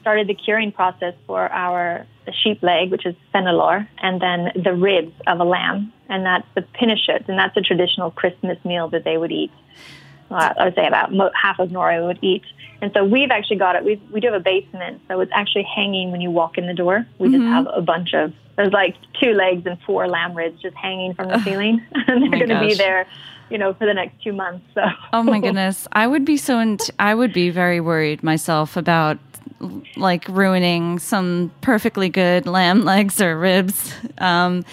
started 0.00 0.28
the 0.28 0.34
curing 0.34 0.70
process 0.70 1.14
for 1.26 1.50
our 1.50 2.06
sheep 2.42 2.62
leg, 2.62 2.90
which 2.90 3.04
is 3.04 3.14
fenalår, 3.34 3.88
and 3.98 4.20
then 4.20 4.52
the 4.54 4.72
ribs 4.72 5.12
of 5.26 5.40
a 5.40 5.44
lamb, 5.44 5.92
and 6.08 6.24
that's 6.24 6.46
the 6.54 6.60
pinnekjøtt, 6.60 7.28
and 7.28 7.38
that's 7.38 7.56
a 7.56 7.62
traditional 7.62 8.10
Christmas 8.10 8.62
meal 8.64 8.88
that 8.88 9.04
they 9.04 9.16
would 9.16 9.32
eat. 9.32 9.50
I 10.30 10.64
would 10.64 10.74
say 10.74 10.86
about 10.86 11.12
mo- 11.12 11.30
half 11.40 11.58
of 11.58 11.70
Norway 11.70 12.04
would 12.04 12.18
eat. 12.22 12.42
And 12.80 12.92
so 12.92 13.04
we've 13.04 13.30
actually 13.30 13.56
got 13.56 13.76
it. 13.76 13.84
We 13.84 14.00
we 14.12 14.20
do 14.20 14.28
have 14.28 14.40
a 14.40 14.44
basement, 14.44 15.00
so 15.08 15.20
it's 15.20 15.32
actually 15.34 15.62
hanging 15.64 16.10
when 16.10 16.20
you 16.20 16.30
walk 16.30 16.58
in 16.58 16.66
the 16.66 16.74
door. 16.74 17.06
We 17.18 17.30
just 17.30 17.42
have 17.44 17.66
a 17.72 17.80
bunch 17.80 18.12
of 18.14 18.32
there's 18.56 18.72
like 18.72 18.96
two 19.20 19.32
legs 19.32 19.66
and 19.66 19.80
four 19.82 20.06
lamb 20.06 20.34
ribs 20.34 20.60
just 20.60 20.76
hanging 20.76 21.14
from 21.14 21.28
the 21.28 21.42
ceiling, 21.42 21.84
and 21.94 22.22
they're 22.22 22.30
my 22.30 22.38
going 22.38 22.48
to 22.50 22.60
be 22.60 22.74
there, 22.74 23.06
you 23.50 23.58
know, 23.58 23.74
for 23.74 23.86
the 23.86 23.94
next 23.94 24.22
two 24.22 24.32
months. 24.32 24.66
So 24.74 24.82
Oh 25.12 25.22
my 25.22 25.40
goodness. 25.40 25.88
I 25.92 26.06
would 26.06 26.24
be 26.24 26.36
so 26.36 26.76
I 26.98 27.14
would 27.14 27.32
be 27.32 27.50
very 27.50 27.80
worried 27.80 28.22
myself 28.22 28.76
about 28.76 29.18
like 29.96 30.26
ruining 30.28 30.98
some 30.98 31.50
perfectly 31.60 32.08
good 32.08 32.46
lamb 32.46 32.84
legs 32.84 33.20
or 33.20 33.38
ribs. 33.38 33.94
Um, 34.18 34.64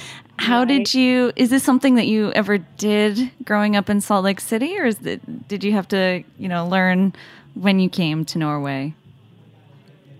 how 0.41 0.65
did 0.65 0.93
you 0.93 1.31
is 1.36 1.50
this 1.51 1.63
something 1.63 1.95
that 1.95 2.07
you 2.07 2.31
ever 2.33 2.57
did 2.57 3.31
growing 3.45 3.75
up 3.75 3.89
in 3.89 4.01
Salt 4.01 4.24
Lake 4.24 4.41
City 4.41 4.77
or 4.79 4.86
is 4.86 5.00
it, 5.05 5.48
did 5.48 5.63
you 5.63 5.71
have 5.74 5.88
to, 5.89 6.24
you 6.38 6.48
know, 6.48 6.67
learn 6.67 7.13
when 7.53 7.79
you 7.79 7.89
came 7.89 8.25
to 8.25 8.39
Norway? 8.39 8.95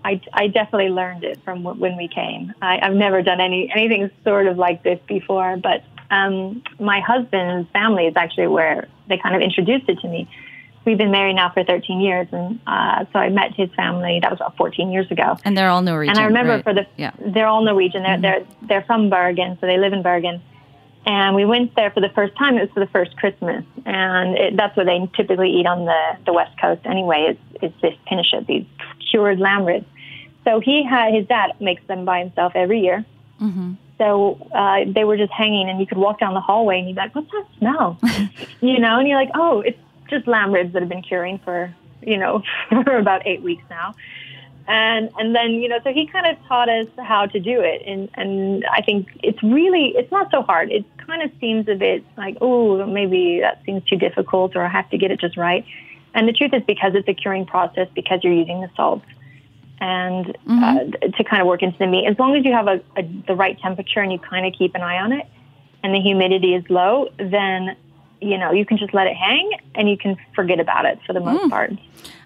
I, 0.04 0.20
I 0.32 0.48
definitely 0.48 0.90
learned 0.90 1.24
it 1.24 1.42
from 1.44 1.62
when 1.62 1.96
we 1.96 2.08
came. 2.08 2.54
I, 2.62 2.78
I've 2.82 2.94
never 2.94 3.22
done 3.22 3.40
any 3.40 3.70
anything 3.74 4.10
sort 4.24 4.46
of 4.46 4.58
like 4.58 4.82
this 4.82 5.00
before, 5.06 5.56
but 5.56 5.84
um, 6.10 6.62
my 6.78 7.00
husband's 7.00 7.70
family 7.70 8.06
is 8.06 8.14
actually 8.16 8.48
where 8.48 8.88
they 9.08 9.18
kind 9.18 9.34
of 9.34 9.42
introduced 9.42 9.88
it 9.88 9.98
to 10.00 10.08
me. 10.08 10.28
We've 10.84 10.98
been 10.98 11.12
married 11.12 11.34
now 11.34 11.50
for 11.50 11.62
13 11.62 12.00
years, 12.00 12.26
and 12.32 12.58
uh, 12.66 13.04
so 13.12 13.18
I 13.18 13.28
met 13.28 13.54
his 13.54 13.70
family. 13.76 14.18
That 14.20 14.30
was 14.30 14.40
about 14.40 14.56
14 14.56 14.90
years 14.90 15.10
ago. 15.10 15.36
And 15.44 15.56
they're 15.56 15.68
all 15.68 15.82
Norwegian. 15.82 16.16
And 16.16 16.18
I 16.18 16.26
remember 16.26 16.54
right? 16.54 16.64
for 16.64 16.74
the 16.74 16.86
Yeah. 16.96 17.10
Mm-hmm. 17.12 17.32
they're 17.32 17.46
all 17.46 17.62
Norwegian. 17.64 18.02
They're 18.02 18.20
they're 18.20 18.46
they're 18.62 18.82
from 18.82 19.08
Bergen, 19.08 19.58
so 19.60 19.66
they 19.66 19.78
live 19.78 19.92
in 19.92 20.02
Bergen. 20.02 20.42
And 21.04 21.34
we 21.34 21.44
went 21.44 21.74
there 21.74 21.90
for 21.90 22.00
the 22.00 22.10
first 22.10 22.36
time. 22.36 22.56
It 22.56 22.62
was 22.62 22.70
for 22.70 22.80
the 22.80 22.90
first 22.90 23.16
Christmas, 23.16 23.64
and 23.86 24.36
it, 24.36 24.56
that's 24.56 24.76
what 24.76 24.86
they 24.86 24.98
typically 25.16 25.50
eat 25.50 25.66
on 25.66 25.84
the 25.84 26.02
the 26.26 26.32
west 26.32 26.58
coast 26.60 26.82
anyway. 26.84 27.36
Is 27.62 27.70
is 27.70 27.72
this 27.80 27.94
pinnekjøtt, 28.10 28.46
these 28.46 28.66
cured 29.10 29.38
lamb 29.38 29.64
ribs. 29.64 29.86
So 30.44 30.58
he 30.60 30.84
had 30.84 31.14
his 31.14 31.26
dad 31.26 31.52
makes 31.60 31.84
them 31.86 32.04
by 32.04 32.18
himself 32.20 32.52
every 32.56 32.80
year. 32.80 33.04
Mm-hmm. 33.40 33.74
So 33.98 34.48
uh, 34.52 34.80
they 34.86 35.04
were 35.04 35.16
just 35.16 35.32
hanging, 35.32 35.68
and 35.68 35.78
you 35.78 35.86
could 35.86 35.98
walk 35.98 36.18
down 36.18 36.34
the 36.34 36.40
hallway, 36.40 36.78
and 36.78 36.88
you'd 36.88 36.96
be 36.96 37.00
like, 37.00 37.14
"What's 37.14 37.30
that 37.30 37.46
smell?" 37.58 37.98
you 38.60 38.78
know, 38.80 38.98
and 38.98 39.08
you're 39.08 39.18
like, 39.18 39.30
"Oh, 39.34 39.60
it's 39.60 39.78
just 40.12 40.26
lamb 40.26 40.52
ribs 40.52 40.72
that 40.72 40.82
have 40.82 40.88
been 40.88 41.02
curing 41.02 41.38
for 41.38 41.74
you 42.02 42.18
know 42.18 42.42
for 42.68 42.96
about 42.96 43.26
eight 43.26 43.42
weeks 43.42 43.64
now." 43.68 43.94
And 44.68 45.10
and 45.18 45.34
then 45.34 45.54
you 45.54 45.68
know, 45.68 45.80
so 45.82 45.92
he 45.92 46.06
kind 46.06 46.26
of 46.26 46.36
taught 46.46 46.68
us 46.68 46.86
how 46.98 47.26
to 47.26 47.40
do 47.40 47.60
it, 47.60 47.82
and 47.86 48.08
and 48.14 48.64
I 48.70 48.82
think 48.82 49.08
it's 49.22 49.42
really 49.42 49.92
it's 49.96 50.12
not 50.12 50.30
so 50.30 50.42
hard. 50.42 50.70
It 50.70 50.84
kind 50.98 51.22
of 51.22 51.30
seems 51.40 51.68
a 51.68 51.74
bit 51.74 52.04
like, 52.16 52.36
oh, 52.40 52.86
maybe 52.86 53.40
that 53.40 53.62
seems 53.66 53.84
too 53.84 53.96
difficult, 53.96 54.54
or 54.54 54.64
I 54.64 54.68
have 54.68 54.88
to 54.90 54.98
get 54.98 55.10
it 55.10 55.20
just 55.20 55.36
right. 55.36 55.64
And 56.14 56.28
the 56.28 56.32
truth 56.32 56.52
is, 56.52 56.62
because 56.66 56.94
it's 56.94 57.08
a 57.08 57.14
curing 57.14 57.46
process, 57.46 57.88
because 57.94 58.20
you're 58.22 58.32
using 58.32 58.60
the 58.60 58.70
salts 58.76 59.06
and 59.80 60.38
uh, 60.48 60.78
to 61.08 61.24
kind 61.24 61.42
of 61.42 61.48
work 61.48 61.60
into 61.62 61.76
the 61.78 61.88
meat. 61.88 62.06
As 62.06 62.16
long 62.16 62.36
as 62.36 62.44
you 62.44 62.52
have 62.52 62.68
a, 62.68 62.80
a, 62.96 63.02
the 63.26 63.34
right 63.34 63.58
temperature 63.58 63.98
and 63.98 64.12
you 64.12 64.18
kind 64.18 64.46
of 64.46 64.52
keep 64.56 64.76
an 64.76 64.82
eye 64.82 64.98
on 64.98 65.10
it, 65.10 65.26
and 65.82 65.92
the 65.92 66.00
humidity 66.00 66.54
is 66.54 66.64
low, 66.70 67.08
then 67.18 67.76
you 68.22 68.38
know 68.38 68.52
you 68.52 68.64
can 68.64 68.78
just 68.78 68.94
let 68.94 69.06
it 69.06 69.16
hang 69.16 69.50
and 69.74 69.88
you 69.90 69.96
can 69.96 70.16
forget 70.34 70.60
about 70.60 70.84
it 70.84 70.98
for 71.06 71.12
the 71.12 71.20
most 71.20 71.50
part, 71.50 71.70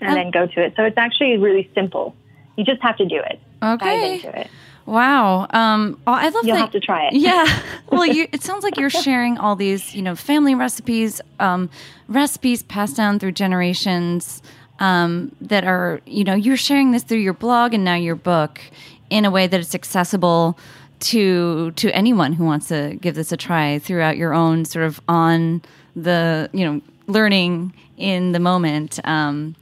and 0.00 0.16
then 0.16 0.30
go 0.30 0.46
to 0.46 0.62
it. 0.64 0.74
So 0.76 0.84
it's 0.84 0.98
actually 0.98 1.36
really 1.38 1.70
simple. 1.74 2.14
You 2.56 2.64
just 2.64 2.80
have 2.82 2.96
to 2.98 3.04
do 3.06 3.16
it. 3.16 3.40
Dive 3.60 3.80
Okay. 3.82 4.14
into 4.16 4.40
it. 4.40 4.48
Wow. 4.86 5.46
Um, 5.50 6.00
I 6.06 6.28
love 6.28 6.46
You'll 6.46 6.54
that. 6.56 6.60
have 6.60 6.70
to 6.70 6.80
try 6.80 7.08
it. 7.08 7.14
Yeah. 7.14 7.46
Well, 7.90 8.04
you, 8.06 8.26
it 8.32 8.42
sounds 8.42 8.62
like 8.64 8.76
you're 8.76 8.90
sharing 8.90 9.38
all 9.38 9.56
these, 9.56 9.94
you 9.94 10.02
know, 10.02 10.14
family 10.16 10.54
recipes, 10.54 11.20
um, 11.40 11.70
recipes 12.08 12.62
passed 12.64 12.96
down 12.96 13.18
through 13.18 13.32
generations 13.32 14.42
um, 14.80 15.34
that 15.40 15.64
are, 15.64 16.00
you 16.04 16.24
know, 16.24 16.34
you're 16.34 16.56
sharing 16.58 16.90
this 16.90 17.04
through 17.04 17.18
your 17.18 17.32
blog 17.32 17.72
and 17.74 17.84
now 17.84 17.94
your 17.94 18.16
book 18.16 18.60
in 19.08 19.24
a 19.24 19.30
way 19.30 19.46
that 19.46 19.58
it's 19.60 19.74
accessible 19.74 20.58
to 20.98 21.70
to 21.72 21.94
anyone 21.94 22.32
who 22.32 22.44
wants 22.44 22.68
to 22.68 22.96
give 23.00 23.14
this 23.14 23.30
a 23.32 23.36
try 23.36 23.78
throughout 23.78 24.16
your 24.16 24.32
own 24.34 24.64
sort 24.64 24.84
of 24.84 25.00
on 25.08 25.62
the, 25.96 26.48
you 26.52 26.64
know, 26.64 26.80
learning 27.08 27.72
in 27.96 28.30
the 28.32 28.40
moment. 28.40 29.00
Um, 29.04 29.56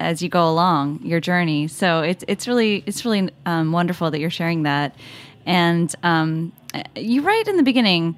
as 0.00 0.22
you 0.22 0.28
go 0.28 0.48
along 0.48 1.00
your 1.02 1.20
journey. 1.20 1.68
So 1.68 2.00
it's 2.00 2.24
it's 2.26 2.48
really 2.48 2.82
it's 2.86 3.04
really 3.04 3.30
um, 3.44 3.72
wonderful 3.72 4.10
that 4.10 4.18
you're 4.18 4.30
sharing 4.30 4.62
that. 4.62 4.96
And 5.44 5.94
um, 6.02 6.52
you 6.96 7.22
write 7.22 7.48
in 7.48 7.56
the 7.56 7.62
beginning, 7.62 8.16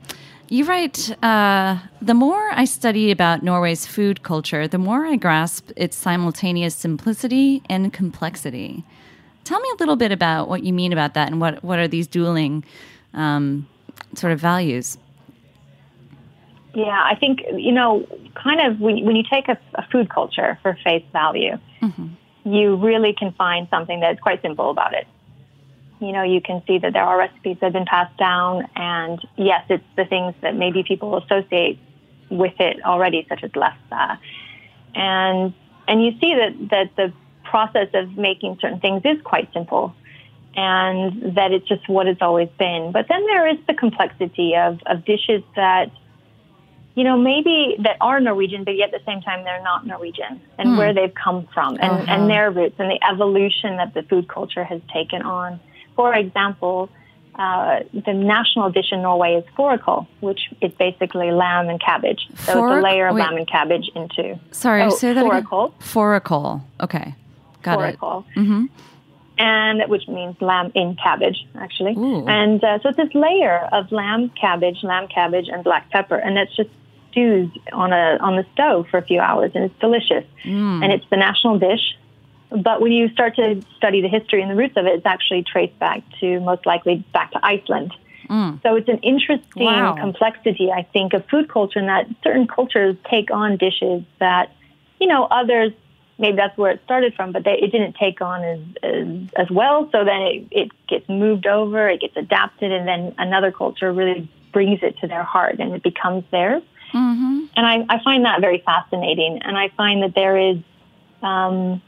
you 0.48 0.64
write, 0.64 1.16
uh, 1.22 1.78
the 2.02 2.14
more 2.14 2.50
I 2.52 2.64
study 2.64 3.12
about 3.12 3.44
Norway's 3.44 3.86
food 3.86 4.24
culture, 4.24 4.66
the 4.66 4.78
more 4.78 5.06
I 5.06 5.14
grasp 5.14 5.70
its 5.76 5.96
simultaneous 5.96 6.74
simplicity 6.74 7.62
and 7.70 7.92
complexity. 7.92 8.82
Tell 9.44 9.60
me 9.60 9.68
a 9.74 9.76
little 9.78 9.96
bit 9.96 10.10
about 10.10 10.48
what 10.48 10.64
you 10.64 10.72
mean 10.72 10.92
about 10.92 11.14
that, 11.14 11.28
and 11.28 11.40
what 11.40 11.62
what 11.62 11.78
are 11.78 11.88
these 11.88 12.06
dueling 12.06 12.64
um, 13.14 13.68
sort 14.14 14.32
of 14.32 14.40
values? 14.40 14.98
Yeah, 16.74 17.02
I 17.04 17.16
think 17.16 17.40
you 17.56 17.72
know, 17.72 18.06
kind 18.34 18.60
of 18.60 18.80
when 18.80 19.04
when 19.04 19.16
you 19.16 19.24
take 19.28 19.48
a, 19.48 19.58
a 19.74 19.86
food 19.90 20.08
culture 20.08 20.58
for 20.62 20.76
face 20.84 21.04
value, 21.12 21.58
mm-hmm. 21.82 22.08
you 22.44 22.76
really 22.76 23.12
can 23.12 23.32
find 23.32 23.66
something 23.70 24.00
that's 24.00 24.20
quite 24.20 24.40
simple 24.42 24.70
about 24.70 24.94
it. 24.94 25.06
You 26.00 26.12
know, 26.12 26.22
you 26.22 26.40
can 26.40 26.62
see 26.66 26.78
that 26.78 26.92
there 26.92 27.02
are 27.02 27.18
recipes 27.18 27.58
that 27.60 27.66
have 27.66 27.72
been 27.72 27.86
passed 27.86 28.16
down, 28.16 28.68
and 28.76 29.20
yes, 29.36 29.64
it's 29.68 29.84
the 29.96 30.04
things 30.04 30.34
that 30.42 30.54
maybe 30.54 30.82
people 30.82 31.16
associate 31.18 31.78
with 32.30 32.54
it 32.60 32.84
already, 32.84 33.26
such 33.28 33.42
as 33.42 33.50
lefse, 33.50 34.18
and 34.94 35.52
and 35.88 36.04
you 36.04 36.12
see 36.20 36.34
that 36.34 36.68
that 36.70 36.96
the 36.96 37.12
process 37.42 37.88
of 37.94 38.16
making 38.16 38.58
certain 38.60 38.78
things 38.78 39.02
is 39.04 39.20
quite 39.22 39.52
simple 39.52 39.92
and 40.56 41.36
that 41.36 41.52
it's 41.52 41.66
just 41.68 41.88
what 41.88 42.06
it's 42.06 42.22
always 42.22 42.48
been. 42.58 42.90
But 42.92 43.06
then 43.08 43.24
there 43.26 43.46
is 43.48 43.58
the 43.66 43.74
complexity 43.74 44.56
of, 44.56 44.80
of 44.86 45.04
dishes 45.04 45.42
that, 45.56 45.90
you 46.94 47.04
know, 47.04 47.16
maybe 47.16 47.76
that 47.80 47.96
are 48.00 48.18
Norwegian, 48.20 48.64
but 48.64 48.76
yet 48.76 48.92
at 48.92 49.00
the 49.00 49.04
same 49.06 49.20
time 49.22 49.44
they're 49.44 49.62
not 49.62 49.86
Norwegian 49.86 50.40
and 50.58 50.76
where 50.76 50.92
they've 50.92 51.14
come 51.14 51.46
from 51.54 51.74
and, 51.80 51.92
Uh-huh. 51.92 52.04
and 52.08 52.30
their 52.30 52.50
roots 52.50 52.74
and 52.78 52.90
the 52.90 53.00
evolution 53.08 53.76
that 53.76 53.94
the 53.94 54.02
food 54.02 54.26
culture 54.28 54.64
has 54.64 54.80
taken 54.92 55.22
on. 55.22 55.60
For 55.96 56.12
example, 56.14 56.88
uh, 57.36 57.80
the 57.92 58.12
national 58.12 58.70
dish 58.70 58.90
in 58.92 59.02
Norway 59.02 59.34
is 59.36 59.44
fårikål, 59.56 60.06
which 60.20 60.40
is 60.60 60.72
basically 60.72 61.30
lamb 61.30 61.68
and 61.68 61.80
cabbage. 61.80 62.28
So 62.38 62.52
it's 62.66 62.78
a 62.78 62.82
layer 62.82 63.06
of 63.06 63.14
wait. 63.14 63.22
lamb 63.22 63.36
and 63.36 63.46
cabbage 63.48 63.88
into. 63.94 64.38
Sorry, 64.50 64.82
Oh, 64.82 64.90
say 64.90 65.12
that 65.12 65.24
again. 65.24 65.44
fårikål. 65.44 65.72
Fårikål. 65.80 66.60
Okay, 66.82 67.14
got 67.62 67.80
it. 67.88 67.98
Fårikål. 67.98 68.24
Mm-hmm. 68.36 68.64
and 69.38 69.82
which 69.88 70.06
means 70.06 70.36
lamb 70.42 70.70
in 70.74 70.96
cabbage, 71.02 71.46
actually. 71.58 71.94
Ooh. 71.96 72.26
And 72.26 72.62
uh, 72.62 72.78
so 72.82 72.90
it's 72.90 72.96
this 72.98 73.14
layer 73.14 73.68
of 73.72 73.90
lamb 73.90 74.30
cabbage, 74.38 74.82
lamb 74.82 75.06
cabbage, 75.08 75.48
and 75.48 75.64
black 75.64 75.88
pepper, 75.90 76.16
and 76.16 76.36
it's 76.36 76.54
just 76.54 76.68
stews 77.10 77.50
on 77.72 77.92
a 77.92 78.18
on 78.20 78.36
the 78.36 78.46
stove 78.52 78.86
for 78.90 78.98
a 78.98 79.02
few 79.02 79.20
hours, 79.20 79.52
and 79.54 79.64
it's 79.64 79.78
delicious. 79.80 80.24
Mm. 80.44 80.82
And 80.84 80.92
it's 80.92 81.04
the 81.10 81.16
national 81.16 81.58
dish. 81.58 81.96
But 82.50 82.80
when 82.80 82.90
you 82.90 83.08
start 83.10 83.36
to 83.36 83.62
study 83.76 84.00
the 84.00 84.08
history 84.08 84.42
and 84.42 84.50
the 84.50 84.56
roots 84.56 84.76
of 84.76 84.84
it, 84.86 84.94
it's 84.94 85.06
actually 85.06 85.44
traced 85.44 85.78
back 85.78 86.02
to 86.20 86.40
most 86.40 86.66
likely 86.66 87.04
back 87.12 87.30
to 87.32 87.40
Iceland. 87.44 87.92
So 88.62 88.76
it's 88.76 88.88
an 88.88 88.98
interesting 88.98 89.66
Mm. 89.66 89.96
Wow. 89.96 89.96
complexity, 90.00 90.70
I 90.70 90.82
think, 90.82 91.14
of 91.14 91.26
food 91.26 91.48
culture, 91.48 91.80
and 91.80 91.88
that 91.88 92.06
certain 92.22 92.46
cultures 92.46 92.94
take 93.10 93.32
on 93.32 93.56
dishes 93.56 94.04
that, 94.20 94.52
you 95.00 95.08
know, 95.08 95.24
others 95.24 95.72
maybe 96.20 96.36
that's 96.36 96.56
where 96.56 96.70
it 96.70 96.80
started 96.84 97.14
from, 97.14 97.32
but 97.32 97.44
they, 97.44 97.54
it 97.54 97.72
didn't 97.72 97.96
take 97.96 98.20
on 98.20 98.44
as, 98.44 98.60
as 98.82 99.06
as 99.36 99.50
well. 99.50 99.88
So 99.90 100.04
then 100.04 100.20
it, 100.22 100.46
it 100.50 100.68
gets 100.86 101.08
moved 101.08 101.46
over, 101.46 101.88
it 101.88 102.00
gets 102.02 102.16
adapted, 102.16 102.70
and 102.70 102.86
then 102.86 103.14
another 103.18 103.50
culture 103.50 103.92
really 103.92 104.28
brings 104.52 104.80
it 104.82 104.98
to 104.98 105.08
their 105.08 105.22
heart, 105.24 105.58
and 105.58 105.72
it 105.74 105.82
becomes 105.82 106.24
theirs. 106.30 106.62
Mm-hmm. 106.92 107.44
And 107.56 107.66
I, 107.66 107.84
I 107.88 108.02
find 108.02 108.24
that 108.24 108.40
very 108.40 108.62
fascinating. 108.64 109.40
And 109.42 109.56
I 109.56 109.68
find 109.76 110.02
that 110.02 110.14
there 110.14 110.36
is, 110.36 110.58
um, 111.22 111.82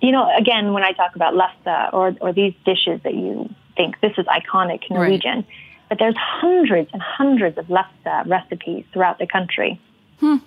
you 0.00 0.12
know, 0.12 0.30
again, 0.36 0.72
when 0.72 0.82
I 0.82 0.92
talk 0.92 1.16
about 1.16 1.34
lefse 1.34 1.92
or, 1.92 2.16
or 2.20 2.32
these 2.32 2.54
dishes 2.64 3.00
that 3.04 3.14
you 3.14 3.52
think 3.76 4.00
this 4.00 4.12
is 4.18 4.26
iconic 4.26 4.90
Norwegian, 4.90 5.44
but 5.88 5.98
there's 5.98 6.16
hundreds 6.16 6.90
and 6.92 7.00
hundreds 7.00 7.58
of 7.58 7.66
lefse 7.66 8.26
recipes 8.26 8.84
throughout 8.92 9.18
the 9.18 9.26
country. 9.26 9.80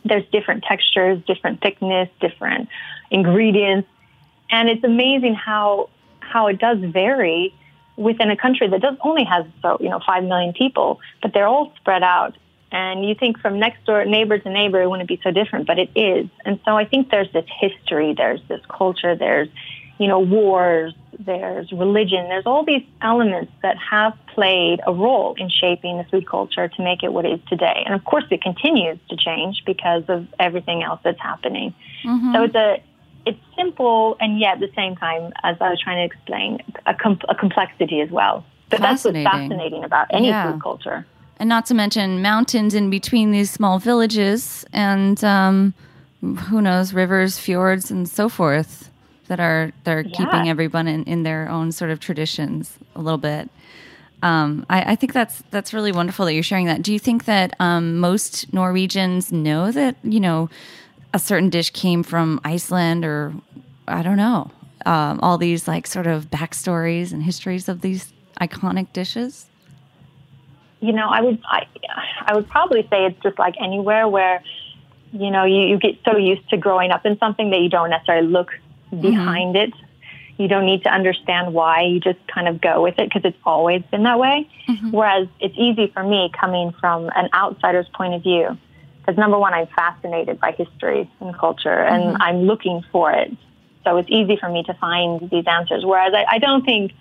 There's 0.03 0.25
different 0.31 0.63
textures, 0.63 1.21
different 1.25 1.61
thickness, 1.61 2.09
different 2.19 2.69
ingredients. 3.09 3.87
And 4.49 4.69
it's 4.69 4.83
amazing 4.83 5.35
how, 5.35 5.89
how 6.19 6.47
it 6.47 6.59
does 6.59 6.79
vary 6.79 7.53
within 8.01 8.31
a 8.31 8.37
country 8.37 8.67
that 8.67 8.81
does 8.81 8.97
only 9.01 9.23
has 9.23 9.45
so 9.61 9.77
you 9.79 9.89
know 9.89 9.99
five 10.05 10.23
million 10.23 10.53
people, 10.53 10.99
but 11.21 11.33
they're 11.33 11.47
all 11.47 11.73
spread 11.77 12.03
out. 12.03 12.35
And 12.71 13.05
you 13.05 13.15
think 13.15 13.39
from 13.39 13.59
next 13.59 13.83
door 13.85 14.05
neighbor 14.05 14.39
to 14.39 14.49
neighbor, 14.49 14.81
it 14.81 14.89
wouldn't 14.89 15.09
be 15.09 15.19
so 15.23 15.31
different, 15.31 15.67
but 15.67 15.77
it 15.77 15.89
is. 15.95 16.29
And 16.45 16.59
so 16.65 16.77
I 16.77 16.85
think 16.85 17.09
there's 17.09 17.31
this 17.33 17.45
history, 17.59 18.13
there's 18.15 18.41
this 18.47 18.61
culture, 18.69 19.15
there's 19.15 19.49
you 20.01 20.07
know, 20.07 20.19
wars, 20.19 20.95
there's 21.19 21.71
religion, 21.71 22.27
there's 22.27 22.47
all 22.47 22.65
these 22.65 22.81
elements 23.03 23.51
that 23.61 23.77
have 23.77 24.17
played 24.33 24.79
a 24.87 24.91
role 24.91 25.35
in 25.37 25.47
shaping 25.47 25.99
the 25.99 26.03
food 26.05 26.27
culture 26.27 26.67
to 26.67 26.83
make 26.83 27.03
it 27.03 27.13
what 27.13 27.23
it 27.23 27.33
is 27.33 27.39
today. 27.47 27.83
And 27.85 27.93
of 27.93 28.03
course, 28.03 28.23
it 28.31 28.41
continues 28.41 28.97
to 29.11 29.15
change 29.15 29.61
because 29.63 30.01
of 30.07 30.25
everything 30.39 30.81
else 30.81 31.01
that's 31.03 31.21
happening. 31.21 31.75
Mm-hmm. 32.03 32.33
So 32.33 32.43
it's 32.43 32.55
a 32.55 32.83
it's 33.27 33.39
simple 33.55 34.17
and 34.19 34.39
yet 34.39 34.55
at 34.55 34.59
the 34.61 34.71
same 34.75 34.95
time, 34.95 35.33
as 35.43 35.55
I 35.61 35.69
was 35.69 35.79
trying 35.79 36.09
to 36.09 36.15
explain, 36.15 36.63
a, 36.87 36.95
com- 36.95 37.19
a 37.29 37.35
complexity 37.35 38.01
as 38.01 38.09
well. 38.09 38.43
But 38.71 38.79
that's 38.81 39.05
what's 39.05 39.17
fascinating 39.17 39.83
about 39.83 40.07
any 40.09 40.29
yeah. 40.29 40.51
food 40.51 40.63
culture. 40.63 41.05
And 41.41 41.49
not 41.49 41.65
to 41.65 41.73
mention 41.73 42.21
mountains 42.21 42.75
in 42.75 42.91
between 42.91 43.31
these 43.31 43.49
small 43.49 43.79
villages 43.79 44.63
and 44.71 45.21
um, 45.23 45.73
who 46.21 46.61
knows, 46.61 46.93
rivers, 46.93 47.39
fjords, 47.39 47.89
and 47.89 48.07
so 48.07 48.29
forth 48.29 48.91
that 49.25 49.39
are 49.39 49.71
that 49.83 49.91
are 49.91 50.01
yeah. 50.01 50.15
keeping 50.15 50.49
everyone 50.49 50.87
in, 50.87 51.03
in 51.05 51.23
their 51.23 51.49
own 51.49 51.71
sort 51.71 51.89
of 51.89 51.99
traditions 51.99 52.77
a 52.95 53.01
little 53.01 53.17
bit. 53.17 53.49
Um, 54.21 54.67
I, 54.69 54.91
I, 54.91 54.95
think 54.95 55.13
that's 55.13 55.41
that's 55.49 55.73
really 55.73 55.91
wonderful 55.91 56.27
that 56.27 56.35
you're 56.35 56.43
sharing 56.43 56.67
that. 56.67 56.83
Do 56.83 56.93
you 56.93 56.99
think 56.99 57.25
that 57.25 57.55
um, 57.59 57.97
most 57.97 58.53
Norwegians 58.53 59.31
know 59.31 59.71
that 59.71 59.95
you 60.03 60.19
know 60.19 60.47
a 61.11 61.17
certain 61.17 61.49
dish 61.49 61.71
came 61.71 62.03
from 62.03 62.39
Iceland 62.43 63.03
or 63.03 63.33
I 63.87 64.03
don't 64.03 64.17
know 64.17 64.51
um, 64.85 65.19
all 65.23 65.39
these 65.39 65.67
like 65.67 65.87
sort 65.87 66.05
of 66.05 66.29
backstories 66.29 67.11
and 67.11 67.23
histories 67.23 67.67
of 67.67 67.81
these 67.81 68.13
iconic 68.39 68.93
dishes? 68.93 69.47
You 70.81 70.91
know, 70.93 71.07
I 71.07 71.21
would 71.21 71.39
I, 71.45 71.65
I 72.25 72.35
would 72.35 72.49
probably 72.49 72.81
say 72.89 73.05
it's 73.05 73.21
just 73.23 73.39
like 73.39 73.55
anywhere 73.61 74.07
where 74.07 74.43
you 75.13 75.31
know 75.31 75.45
you, 75.45 75.61
you 75.67 75.77
get 75.77 75.97
so 76.03 76.17
used 76.17 76.49
to 76.49 76.57
growing 76.57 76.91
up 76.91 77.05
in 77.05 77.17
something 77.19 77.51
that 77.51 77.59
you 77.59 77.69
don't 77.69 77.89
necessarily 77.89 78.27
look 78.27 78.51
Mm-hmm. 78.91 79.01
behind 79.01 79.55
it. 79.55 79.73
You 80.37 80.47
don't 80.47 80.65
need 80.65 80.83
to 80.83 80.89
understand 80.89 81.53
why. 81.53 81.83
You 81.83 81.99
just 81.99 82.19
kind 82.27 82.47
of 82.47 82.59
go 82.59 82.81
with 82.81 82.99
it 82.99 83.07
because 83.07 83.23
it's 83.23 83.37
always 83.45 83.83
been 83.91 84.03
that 84.03 84.19
way. 84.19 84.49
Mm-hmm. 84.67 84.91
Whereas 84.91 85.27
it's 85.39 85.55
easy 85.57 85.87
for 85.93 86.03
me 86.03 86.31
coming 86.37 86.73
from 86.79 87.09
an 87.15 87.29
outsider's 87.33 87.87
point 87.93 88.15
of 88.15 88.23
view. 88.23 88.57
Because 88.99 89.17
number 89.17 89.39
one, 89.39 89.53
I'm 89.53 89.67
fascinated 89.67 90.39
by 90.39 90.51
history 90.51 91.09
and 91.19 91.37
culture 91.37 91.69
and 91.69 92.03
mm-hmm. 92.03 92.21
I'm 92.21 92.41
looking 92.43 92.83
for 92.91 93.11
it. 93.11 93.31
So 93.83 93.97
it's 93.97 94.09
easy 94.09 94.35
for 94.35 94.49
me 94.49 94.63
to 94.63 94.73
find 94.75 95.29
these 95.29 95.45
answers. 95.47 95.85
Whereas 95.85 96.13
I, 96.13 96.25
I 96.35 96.39
don't 96.39 96.65
think 96.65 96.91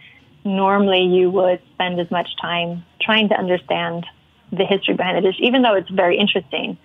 normally 0.44 1.02
you 1.02 1.30
would 1.30 1.60
spend 1.74 2.00
as 2.00 2.10
much 2.10 2.28
time 2.40 2.84
trying 3.00 3.28
to 3.28 3.34
understand 3.34 4.06
the 4.52 4.64
history 4.64 4.94
behind 4.94 5.16
the 5.16 5.30
dish, 5.30 5.38
even 5.40 5.62
though 5.62 5.74
it's 5.74 5.90
very 5.90 6.18
interesting. 6.18 6.76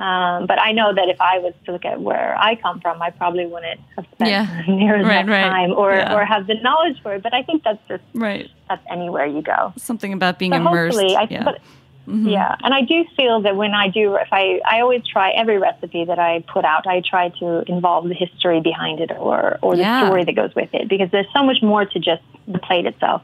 Um, 0.00 0.46
but 0.46 0.60
I 0.60 0.72
know 0.72 0.92
that 0.92 1.08
if 1.08 1.20
I 1.20 1.38
was 1.38 1.54
to 1.66 1.72
look 1.72 1.84
at 1.84 2.00
where 2.00 2.36
I 2.36 2.56
come 2.56 2.80
from, 2.80 3.00
I 3.00 3.10
probably 3.10 3.46
wouldn't 3.46 3.80
have 3.96 4.06
spent 4.12 4.30
yeah. 4.30 4.62
near 4.68 4.96
as 4.96 5.06
right, 5.06 5.24
much 5.24 5.30
right. 5.30 5.48
time 5.48 5.72
or, 5.72 5.94
yeah. 5.94 6.14
or 6.14 6.24
have 6.24 6.46
the 6.46 6.54
knowledge 6.54 7.00
for 7.02 7.14
it. 7.14 7.22
But 7.22 7.32
I 7.32 7.42
think 7.42 7.62
that's 7.62 7.78
just 7.88 8.02
right. 8.12 8.50
That's 8.68 8.84
anywhere 8.90 9.26
you 9.26 9.40
go. 9.40 9.72
Something 9.76 10.12
about 10.12 10.38
being 10.38 10.52
immersed. 10.52 10.96
Hopefully, 10.96 11.16
I, 11.16 11.28
yeah. 11.30 11.44
But, 11.44 11.60
mm-hmm. 12.06 12.28
yeah, 12.28 12.56
and 12.62 12.72
I 12.74 12.82
do 12.82 13.04
feel 13.16 13.42
that 13.42 13.56
when 13.56 13.72
I 13.72 13.88
do, 13.88 14.16
if 14.16 14.28
I, 14.32 14.60
I 14.64 14.80
always 14.80 15.06
try 15.06 15.30
every 15.30 15.58
recipe 15.58 16.04
that 16.04 16.18
I 16.18 16.44
put 16.46 16.64
out, 16.64 16.86
I 16.86 17.00
try 17.00 17.30
to 17.40 17.62
involve 17.66 18.08
the 18.08 18.14
history 18.14 18.60
behind 18.60 19.00
it 19.00 19.10
or 19.10 19.58
or 19.62 19.76
the 19.76 19.82
yeah. 19.82 20.06
story 20.06 20.24
that 20.24 20.34
goes 20.34 20.54
with 20.54 20.70
it 20.72 20.88
because 20.88 21.10
there's 21.10 21.26
so 21.32 21.42
much 21.42 21.62
more 21.62 21.84
to 21.84 21.98
just 21.98 22.22
the 22.46 22.58
plate 22.58 22.86
itself. 22.86 23.22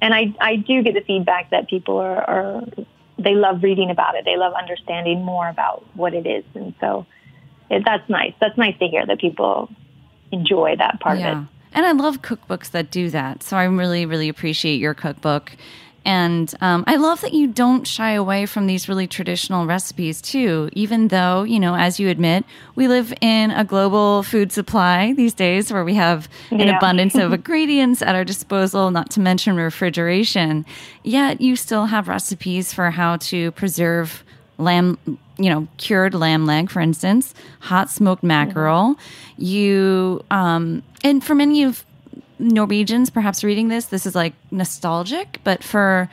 And 0.00 0.14
I, 0.14 0.34
I 0.40 0.56
do 0.56 0.82
get 0.82 0.94
the 0.94 1.02
feedback 1.02 1.50
that 1.50 1.68
people 1.68 1.98
are, 1.98 2.22
are 2.22 2.62
they 3.18 3.34
love 3.34 3.62
reading 3.62 3.90
about 3.90 4.14
it. 4.14 4.24
They 4.24 4.36
love 4.36 4.54
understanding 4.54 5.22
more 5.24 5.48
about 5.48 5.84
what 5.94 6.14
it 6.14 6.26
is, 6.26 6.44
and 6.54 6.74
so 6.80 7.06
it, 7.70 7.84
that's 7.84 8.08
nice. 8.08 8.32
That's 8.40 8.56
nice 8.56 8.78
to 8.78 8.86
hear 8.86 9.04
that 9.06 9.20
people 9.20 9.70
enjoy 10.32 10.76
that 10.76 11.00
part 11.00 11.18
yeah. 11.18 11.32
of 11.32 11.42
it. 11.42 11.48
And 11.72 11.86
I 11.86 11.92
love 11.92 12.22
cookbooks 12.22 12.70
that 12.70 12.90
do 12.90 13.10
that. 13.10 13.42
So 13.42 13.56
I 13.56 13.64
really, 13.64 14.04
really 14.04 14.28
appreciate 14.28 14.76
your 14.76 14.94
cookbook. 14.94 15.52
And 16.04 16.52
um, 16.60 16.84
I 16.86 16.96
love 16.96 17.20
that 17.20 17.34
you 17.34 17.46
don't 17.46 17.86
shy 17.86 18.12
away 18.12 18.46
from 18.46 18.66
these 18.66 18.88
really 18.88 19.06
traditional 19.06 19.66
recipes, 19.66 20.22
too, 20.22 20.70
even 20.72 21.08
though, 21.08 21.42
you 21.42 21.60
know, 21.60 21.74
as 21.74 22.00
you 22.00 22.08
admit, 22.08 22.44
we 22.74 22.88
live 22.88 23.12
in 23.20 23.50
a 23.50 23.64
global 23.64 24.22
food 24.22 24.50
supply 24.50 25.12
these 25.12 25.34
days 25.34 25.70
where 25.72 25.84
we 25.84 25.94
have 25.94 26.28
an 26.50 26.60
yeah. 26.60 26.76
abundance 26.76 27.14
of 27.16 27.32
ingredients 27.34 28.00
at 28.00 28.14
our 28.14 28.24
disposal, 28.24 28.90
not 28.90 29.10
to 29.10 29.20
mention 29.20 29.56
refrigeration. 29.56 30.64
Yet 31.02 31.40
you 31.40 31.54
still 31.54 31.86
have 31.86 32.08
recipes 32.08 32.72
for 32.72 32.90
how 32.90 33.18
to 33.18 33.50
preserve 33.52 34.24
lamb, 34.56 34.98
you 35.38 35.50
know, 35.50 35.68
cured 35.76 36.14
lamb 36.14 36.46
leg, 36.46 36.70
for 36.70 36.80
instance, 36.80 37.34
hot 37.60 37.90
smoked 37.90 38.22
mackerel. 38.22 38.96
You, 39.36 40.24
um, 40.30 40.82
and 41.02 41.22
for 41.22 41.34
many 41.34 41.62
of 41.62 41.84
Norwegians 42.40 43.10
perhaps 43.10 43.44
reading 43.44 43.68
this, 43.68 43.86
this 43.86 44.06
is 44.06 44.14
like 44.14 44.32
nostalgic, 44.50 45.40
but 45.44 45.62
for 45.62 46.08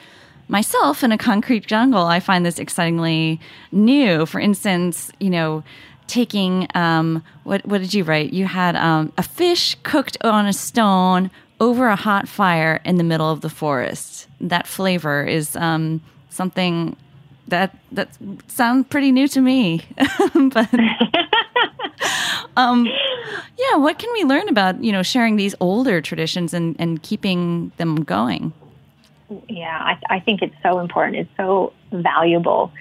myself 0.47 1.03
in 1.03 1.11
a 1.11 1.17
concrete 1.17 1.65
jungle, 1.65 2.05
I 2.05 2.19
find 2.19 2.45
this 2.45 2.59
excitingly 2.59 3.39
new. 3.71 4.25
For 4.25 4.39
instance, 4.39 5.11
you 5.19 5.29
know, 5.29 5.63
taking 6.07 6.67
um, 6.75 7.23
what 7.43 7.65
what 7.65 7.81
did 7.81 7.93
you 7.93 8.03
write? 8.03 8.33
You 8.33 8.45
had 8.45 8.75
um, 8.75 9.11
a 9.17 9.23
fish 9.23 9.75
cooked 9.83 10.17
on 10.21 10.45
a 10.45 10.53
stone 10.53 11.31
over 11.59 11.87
a 11.87 11.95
hot 11.95 12.27
fire 12.27 12.81
in 12.85 12.97
the 12.97 13.03
middle 13.03 13.31
of 13.31 13.41
the 13.41 13.49
forest. 13.49 14.27
That 14.39 14.67
flavor 14.67 15.23
is 15.23 15.55
um, 15.55 16.01
something 16.29 16.95
that 17.47 17.75
that 17.91 18.09
sounds 18.47 18.87
pretty 18.87 19.11
new 19.11 19.27
to 19.29 19.41
me, 19.41 19.85
but 20.33 20.69
um, 22.57 22.87
yeah, 23.57 23.77
what 23.77 23.99
can 23.99 24.11
we 24.13 24.23
learn 24.23 24.47
about 24.49 24.83
you 24.83 24.91
know 24.91 25.03
sharing 25.03 25.35
these 25.35 25.55
older 25.59 26.01
traditions 26.01 26.53
and 26.53 26.75
and 26.79 27.01
keeping 27.03 27.71
them 27.77 28.03
going? 28.03 28.53
Yeah, 29.49 29.77
I, 29.77 30.15
I 30.15 30.19
think 30.21 30.41
it's 30.41 30.55
so 30.63 30.79
important. 30.79 31.17
It's 31.17 31.37
so 31.37 31.73
valuable, 31.91 32.71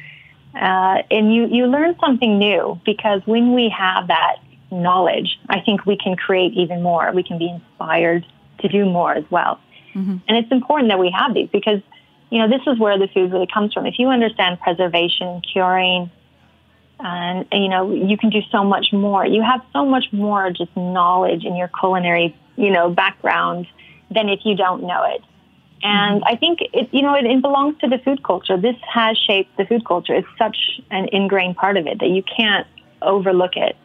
uh, 0.55 1.02
and 1.11 1.35
you 1.35 1.46
you 1.46 1.66
learn 1.66 1.96
something 2.00 2.38
new 2.38 2.81
because 2.85 3.22
when 3.26 3.55
we 3.55 3.68
have 3.76 4.09
that 4.09 4.37
knowledge, 4.70 5.38
I 5.48 5.61
think 5.61 5.87
we 5.87 5.96
can 5.96 6.16
create 6.16 6.52
even 6.55 6.83
more. 6.83 7.11
We 7.12 7.22
can 7.22 7.38
be 7.38 7.48
inspired 7.48 8.26
to 8.61 8.68
do 8.68 8.85
more 8.85 9.12
as 9.14 9.24
well. 9.31 9.61
Mm-hmm. 9.94 10.16
And 10.29 10.37
it's 10.37 10.50
important 10.52 10.90
that 10.90 10.98
we 10.98 11.11
have 11.11 11.35
these 11.35 11.48
because 11.50 11.81
you 12.31 12.38
know, 12.38 12.48
this 12.48 12.66
is 12.66 12.79
where 12.79 12.98
the 12.98 13.09
food 13.09 13.33
really 13.33 13.46
comes 13.46 13.72
from. 13.72 13.87
If 13.87 13.98
you 13.98 14.09
understand 14.09 14.61
preservation, 14.61 15.40
curing, 15.40 16.11
and 16.98 17.46
you 17.52 17.68
know, 17.68 17.92
you 17.92 18.16
can 18.16 18.30
do 18.30 18.40
so 18.50 18.64
much 18.64 18.92
more. 18.92 19.26
You 19.26 19.42
have 19.42 19.62
so 19.72 19.85
much 19.85 20.06
more 20.12 20.50
just 20.50 20.74
knowledge 20.76 21.44
in 21.44 21.56
your 21.56 21.68
culinary, 21.68 22.37
you 22.56 22.70
know, 22.70 22.90
background 22.90 23.66
than 24.11 24.28
if 24.28 24.40
you 24.44 24.56
don't 24.56 24.82
know 24.82 25.04
it. 25.04 25.22
And 25.82 26.22
mm-hmm. 26.22 26.35
I 26.35 26.37
think 26.37 26.61
it, 26.72 26.88
you 26.92 27.02
know, 27.02 27.14
it, 27.14 27.26
it 27.26 27.42
belongs 27.42 27.78
to 27.80 27.88
the 27.88 27.98
food 27.98 28.22
culture. 28.22 28.56
This 28.56 28.76
has 28.92 29.18
shaped 29.18 29.56
the 29.56 29.66
food 29.66 29.85
culture. 29.85 30.14
It's 30.14 30.28
such 30.38 30.56
an 30.90 31.09
ingrained 31.12 31.56
part 31.56 31.76
of 31.76 31.87
it 31.87 32.00
that 32.00 32.09
you 32.09 32.22
can't 32.22 32.66
overlook 33.02 33.56
it. 33.56 33.76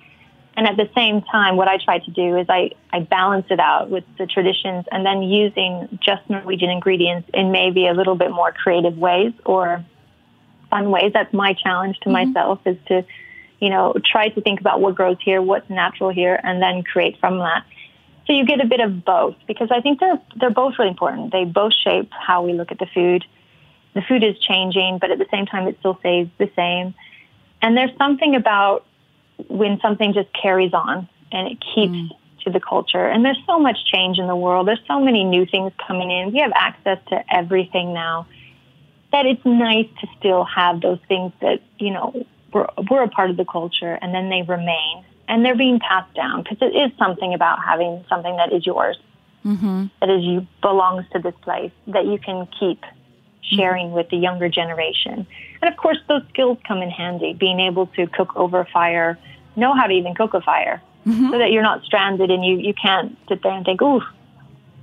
And 0.56 0.67
at 0.67 0.76
the 0.76 0.89
same 0.93 1.21
time, 1.21 1.56
what 1.56 1.67
I 1.67 1.78
try 1.78 2.00
to 2.00 2.12
do 2.12 2.38
is 2.38 2.45
I, 2.50 2.71
I 2.91 3.00
balance 3.00 3.45
it 3.50 3.60
out 3.60 3.89
with 3.89 4.04
the 4.17 4.26
traditions 4.26 4.86
and 4.91 5.06
then 5.06 5.24
using 5.24 5.88
just 6.02 6.30
Norwegian 6.30 6.69
ingredients 6.69 7.30
in 7.34 7.52
maybe 7.52 7.88
a 7.88 7.93
little 7.93 8.15
bit 8.15 8.32
more 8.32 8.52
creative 8.52 8.97
ways 8.97 9.32
or 9.45 9.84
fun 10.72 10.90
ways. 10.90 11.12
That's 11.14 11.34
my 11.34 11.54
challenge 11.54 12.00
to 12.00 12.10
mm-hmm. 12.10 12.34
myself 12.34 12.60
is 12.66 12.78
to, 12.88 13.06
you 13.60 13.70
know, 13.70 13.94
try 14.04 14.30
to 14.30 14.42
think 14.42 14.60
about 14.60 14.82
what 14.82 14.96
grows 14.96 15.18
here, 15.24 15.42
what's 15.42 15.70
natural 15.70 16.10
here, 16.10 16.40
and 16.44 16.60
then 16.62 16.82
create 16.82 17.20
from 17.20 17.38
that. 17.38 17.64
So 18.26 18.34
you 18.34 18.46
get 18.46 18.60
a 18.62 18.66
bit 18.68 18.80
of 18.80 19.06
both 19.06 19.36
because 19.48 19.70
I 19.72 19.82
think 19.82 20.00
they're 20.00 20.20
they're 20.40 20.50
both 20.50 20.76
really 20.80 20.90
important. 20.90 21.32
They 21.32 21.44
both 21.44 21.74
shape 21.74 22.10
how 22.12 22.44
we 22.44 22.54
look 22.54 22.72
at 22.72 22.80
the 22.80 22.88
food. 22.94 23.26
The 23.94 24.02
food 24.02 24.24
is 24.24 24.40
changing, 24.40 25.00
but 25.00 25.12
at 25.12 25.20
the 25.20 25.28
same 25.30 25.46
time, 25.46 25.68
it 25.68 25.76
still 25.80 25.98
stays 26.00 26.28
the 26.38 26.50
same. 26.56 26.96
And 27.62 27.76
there's 27.76 27.96
something 27.98 28.36
about 28.36 28.86
when 29.48 29.80
something 29.82 30.14
just 30.14 30.30
carries 30.34 30.74
on 30.74 31.10
and 31.32 31.48
it 31.48 31.58
keeps 31.76 31.94
mm. 31.94 32.10
to 32.46 32.52
the 32.52 32.60
culture. 32.60 33.06
And 33.06 33.26
there's 33.26 33.42
so 33.46 33.60
much 33.60 33.78
change 33.94 34.18
in 34.18 34.28
the 34.28 34.36
world. 34.36 34.68
There's 34.68 34.82
so 34.88 35.00
many 35.00 35.24
new 35.24 35.46
things 35.46 35.74
coming 35.86 36.10
in. 36.10 36.32
We 36.32 36.40
have 36.40 36.54
access 36.56 37.00
to 37.10 37.24
everything 37.34 37.94
now 37.94 38.28
that 39.12 39.26
it's 39.26 39.45
nice 39.45 39.88
to 40.02 40.08
still 40.17 40.43
have 40.43 40.82
those 40.82 41.00
things 41.08 41.32
that, 41.41 41.62
you 41.78 41.91
know, 41.91 42.26
we're, 42.54 42.67
we're 42.89 43.04
a 43.04 43.08
part 43.10 43.30
of 43.30 43.38
the 43.38 43.45
culture 43.45 43.97
and 44.02 44.13
then 44.13 44.30
they 44.30 44.41
remain 44.41 45.06
and 45.28 45.45
they're 45.45 45.56
being 45.56 45.80
passed 45.80 46.13
down 46.13 46.43
because 46.43 46.58
it 46.62 46.76
is 46.76 46.91
something 46.97 47.34
about 47.34 47.60
having 47.63 48.04
something 48.10 48.36
that 48.38 48.52
is 48.52 48.65
yours, 48.65 48.97
mm-hmm. 49.45 49.86
that 50.00 50.10
is 50.10 50.24
you 50.24 50.47
belongs 50.62 51.06
to 51.13 51.19
this 51.19 51.36
place 51.41 51.71
that 51.88 52.06
you 52.06 52.17
can 52.17 52.47
keep 52.60 52.84
sharing 53.41 53.88
mm-hmm. 53.88 53.95
with 53.95 54.10
the 54.10 54.17
younger 54.17 54.50
generation. 54.50 55.26
And 55.62 55.71
of 55.71 55.78
course, 55.78 55.97
those 56.08 56.24
skills 56.30 56.58
come 56.67 56.82
in 56.82 56.89
handy, 56.89 57.34
being 57.34 57.60
able 57.60 57.88
to 57.88 58.08
cook 58.08 58.36
over 58.36 58.60
a 58.60 58.65
fire, 58.65 59.17
know 59.56 59.74
how 59.74 59.88
to 59.88 59.93
even 59.93 60.15
cook 60.15 60.34
a 60.34 60.41
fire 60.41 60.82
mm-hmm. 61.06 61.32
so 61.32 61.38
that 61.38 61.52
you're 61.52 61.63
not 61.63 61.84
stranded 61.84 62.30
and 62.30 62.43
you, 62.45 62.58
you 62.58 62.74
can't 62.74 63.17
sit 63.28 63.43
there 63.43 63.52
and 63.52 63.65
think, 63.65 63.82
ooh, 63.82 64.02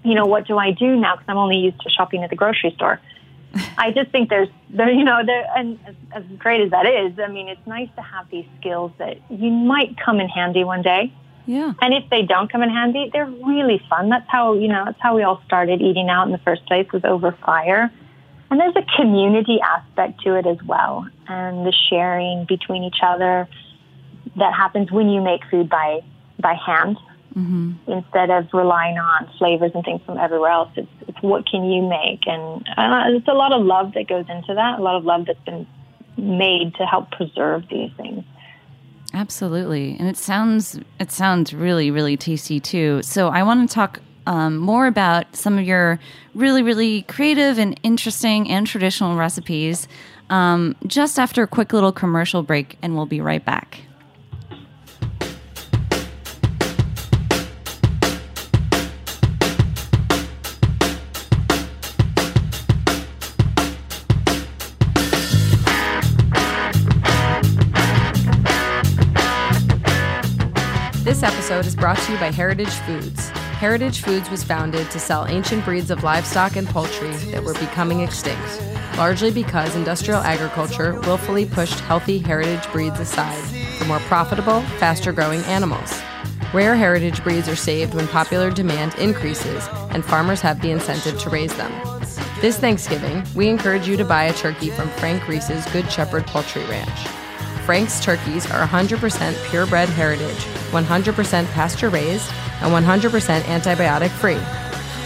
you 0.05 0.15
know, 0.15 0.27
what 0.27 0.47
do 0.47 0.59
I 0.59 0.71
do 0.71 0.97
now? 0.97 1.17
Because 1.17 1.29
I'm 1.29 1.39
only 1.39 1.57
used 1.57 1.81
to 1.81 1.91
shopping 1.91 2.23
at 2.23 2.31
the 2.31 2.37
grocery 2.37 2.73
store. 2.77 3.01
I 3.77 3.93
just 3.93 4.11
think 4.11 4.29
there's, 4.29 4.49
there, 4.71 4.91
you 4.91 5.05
know, 5.05 5.25
there, 5.25 5.47
and 5.57 5.79
as, 5.87 5.95
as 6.13 6.25
great 6.37 6.61
as 6.61 6.71
that 6.71 6.87
is, 6.87 7.19
I 7.19 7.29
mean, 7.29 7.49
it's 7.49 7.67
nice 7.67 7.89
to 7.97 8.03
have 8.03 8.29
these 8.31 8.45
skills 8.61 8.93
that 8.99 9.19
you 9.31 9.51
might 9.51 9.97
come 9.97 10.21
in 10.21 10.29
handy 10.29 10.65
one 10.65 10.83
day. 10.83 11.13
Yeah. 11.47 11.73
And 11.81 11.95
if 11.95 12.09
they 12.11 12.23
don't 12.23 12.53
come 12.53 12.63
in 12.63 12.69
handy, 12.69 13.09
they're 13.13 13.25
really 13.25 13.83
fun. 13.89 14.11
That's 14.11 14.29
how, 14.29 14.53
you 14.53 14.69
know, 14.69 14.85
that's 14.85 15.01
how 15.01 15.17
we 15.17 15.23
all 15.23 15.41
started 15.47 15.81
eating 15.81 16.11
out 16.11 16.27
in 16.27 16.33
the 16.33 16.39
first 16.39 16.67
place 16.67 16.87
was 16.93 17.05
over 17.05 17.33
fire. 17.45 17.91
And 18.51 18.61
there's 18.61 18.77
a 18.77 18.85
community 18.97 19.59
aspect 19.61 20.21
to 20.23 20.35
it 20.35 20.47
as 20.47 20.63
well. 20.63 21.09
And 21.27 21.67
the 21.67 21.73
sharing 21.89 22.45
between 22.45 22.83
each 22.85 22.99
other 23.03 23.49
that 24.37 24.53
happens 24.53 24.91
when 24.91 25.09
you 25.09 25.23
make 25.23 25.41
food 25.51 25.71
by, 25.71 26.01
by 26.39 26.55
hand 26.55 26.99
Mm-hmm. 27.39 27.93
instead 27.93 28.31
of 28.31 28.49
relying 28.53 28.99
on 28.99 29.31
flavors 29.39 29.71
and 29.73 29.85
things 29.85 30.01
from 30.05 30.19
everywhere 30.19 30.51
else. 30.51 30.71
It's, 30.75 30.89
it's 31.07 31.23
what 31.23 31.47
can 31.49 31.71
you 31.71 31.83
make? 31.83 32.27
And 32.27 32.67
uh, 32.77 33.17
it's 33.17 33.29
a 33.29 33.33
lot 33.33 33.53
of 33.53 33.65
love 33.65 33.95
that 33.95 34.09
goes 34.09 34.25
into 34.29 34.55
that, 34.55 34.81
a 34.81 34.83
lot 34.83 34.97
of 34.97 35.05
love 35.05 35.27
that's 35.27 35.39
been 35.45 35.65
made 36.17 36.75
to 36.79 36.85
help 36.85 37.13
preserve 37.13 37.69
these 37.71 37.93
things. 37.97 38.25
Absolutely, 39.15 39.97
and 40.01 40.09
it 40.09 40.17
sounds 40.17 40.81
it 40.99 41.13
sounds 41.13 41.55
really 41.55 41.93
really 41.93 42.17
tasty 42.17 42.59
too. 42.59 43.03
So 43.03 43.29
I 43.29 43.45
want 43.45 43.69
to 43.69 43.73
talk 43.73 44.01
um, 44.27 44.57
more 44.57 44.89
about 44.89 45.37
some 45.37 45.59
of 45.59 45.65
your 45.65 46.01
really 46.35 46.63
really 46.63 47.03
creative 47.03 47.59
and 47.59 47.79
interesting 47.85 48.51
and 48.51 48.67
traditional 48.67 49.17
recipes 49.17 49.87
um, 50.29 50.75
just 50.87 51.21
after 51.21 51.45
a 51.45 51.47
quick 51.47 51.73
little 51.73 51.93
commercial 51.93 52.43
break, 52.43 52.77
and 52.83 52.97
we'll 52.97 53.07
be 53.07 53.21
right 53.21 53.45
back. 53.45 53.81
This 71.19 71.35
episode 71.35 71.67
is 71.67 71.75
brought 71.75 71.99
to 71.99 72.13
you 72.13 72.19
by 72.21 72.31
Heritage 72.31 72.69
Foods. 72.69 73.31
Heritage 73.59 74.03
Foods 74.03 74.31
was 74.31 74.45
founded 74.45 74.89
to 74.93 75.01
sell 75.01 75.27
ancient 75.27 75.65
breeds 75.65 75.91
of 75.91 76.05
livestock 76.05 76.55
and 76.55 76.69
poultry 76.69 77.11
that 77.33 77.43
were 77.43 77.55
becoming 77.55 78.03
extinct, 78.03 78.63
largely 78.97 79.33
because 79.33 79.75
industrial 79.75 80.21
agriculture 80.21 80.93
willfully 81.01 81.45
pushed 81.45 81.81
healthy 81.81 82.19
heritage 82.19 82.71
breeds 82.71 83.01
aside 83.01 83.43
for 83.79 83.87
more 83.87 83.99
profitable, 83.99 84.61
faster 84.79 85.11
growing 85.11 85.41
animals. 85.47 86.01
Rare 86.55 86.77
heritage 86.77 87.21
breeds 87.25 87.49
are 87.49 87.57
saved 87.57 87.95
when 87.95 88.07
popular 88.07 88.53
demand 88.53 88.95
increases 88.95 89.67
and 89.91 90.05
farmers 90.05 90.41
have 90.41 90.63
the 90.63 90.71
incentive 90.71 91.19
to 91.19 91.31
raise 91.31 91.57
them. 91.57 91.73
This 92.41 92.61
Thanksgiving, 92.61 93.25
we 93.35 93.49
encourage 93.49 93.89
you 93.89 93.97
to 93.97 94.05
buy 94.05 94.27
a 94.27 94.33
turkey 94.35 94.71
from 94.71 94.89
Frank 94.91 95.27
Reese's 95.27 95.67
Good 95.73 95.91
Shepherd 95.91 96.29
Poultry 96.29 96.63
Ranch. 96.67 97.28
Frank's 97.69 98.03
turkeys 98.03 98.51
are 98.51 98.67
100% 98.67 99.51
purebred 99.51 99.91
heritage, 99.91 100.39
100% 100.73 101.53
pasture 101.53 101.91
raised, 101.91 102.33
and 102.63 102.73
100% 102.73 103.41
antibiotic 103.43 104.09
free. 104.09 104.41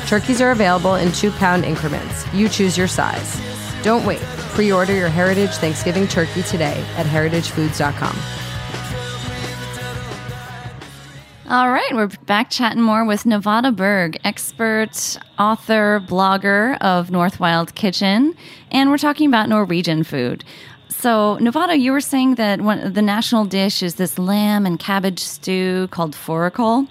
Turkeys 0.06 0.40
are 0.40 0.52
available 0.52 0.94
in 0.94 1.10
two 1.10 1.32
pound 1.32 1.64
increments. 1.64 2.24
You 2.32 2.48
choose 2.48 2.78
your 2.78 2.86
size. 2.86 3.40
Don't 3.82 4.06
wait. 4.06 4.20
Pre 4.54 4.70
order 4.70 4.94
your 4.94 5.08
Heritage 5.08 5.50
Thanksgiving 5.56 6.06
turkey 6.06 6.44
today 6.44 6.84
at 6.96 7.04
heritagefoods.com. 7.04 8.16
All 11.48 11.68
right, 11.68 11.90
we're 11.92 12.06
back 12.26 12.48
chatting 12.48 12.80
more 12.80 13.04
with 13.04 13.26
Nevada 13.26 13.72
Berg, 13.72 14.18
expert, 14.24 15.18
author, 15.36 16.00
blogger 16.06 16.78
of 16.80 17.10
North 17.10 17.40
Wild 17.40 17.74
Kitchen, 17.74 18.34
and 18.70 18.88
we're 18.88 18.98
talking 18.98 19.26
about 19.26 19.48
Norwegian 19.48 20.04
food. 20.04 20.44
So, 21.02 21.36
Nevada, 21.40 21.76
you 21.76 21.90
were 21.90 22.00
saying 22.00 22.36
that 22.36 22.60
one, 22.60 22.92
the 22.92 23.02
national 23.02 23.44
dish 23.44 23.82
is 23.82 23.96
this 23.96 24.20
lamb 24.20 24.64
and 24.64 24.78
cabbage 24.78 25.18
stew 25.18 25.88
called 25.90 26.14
fårikål. 26.14 26.86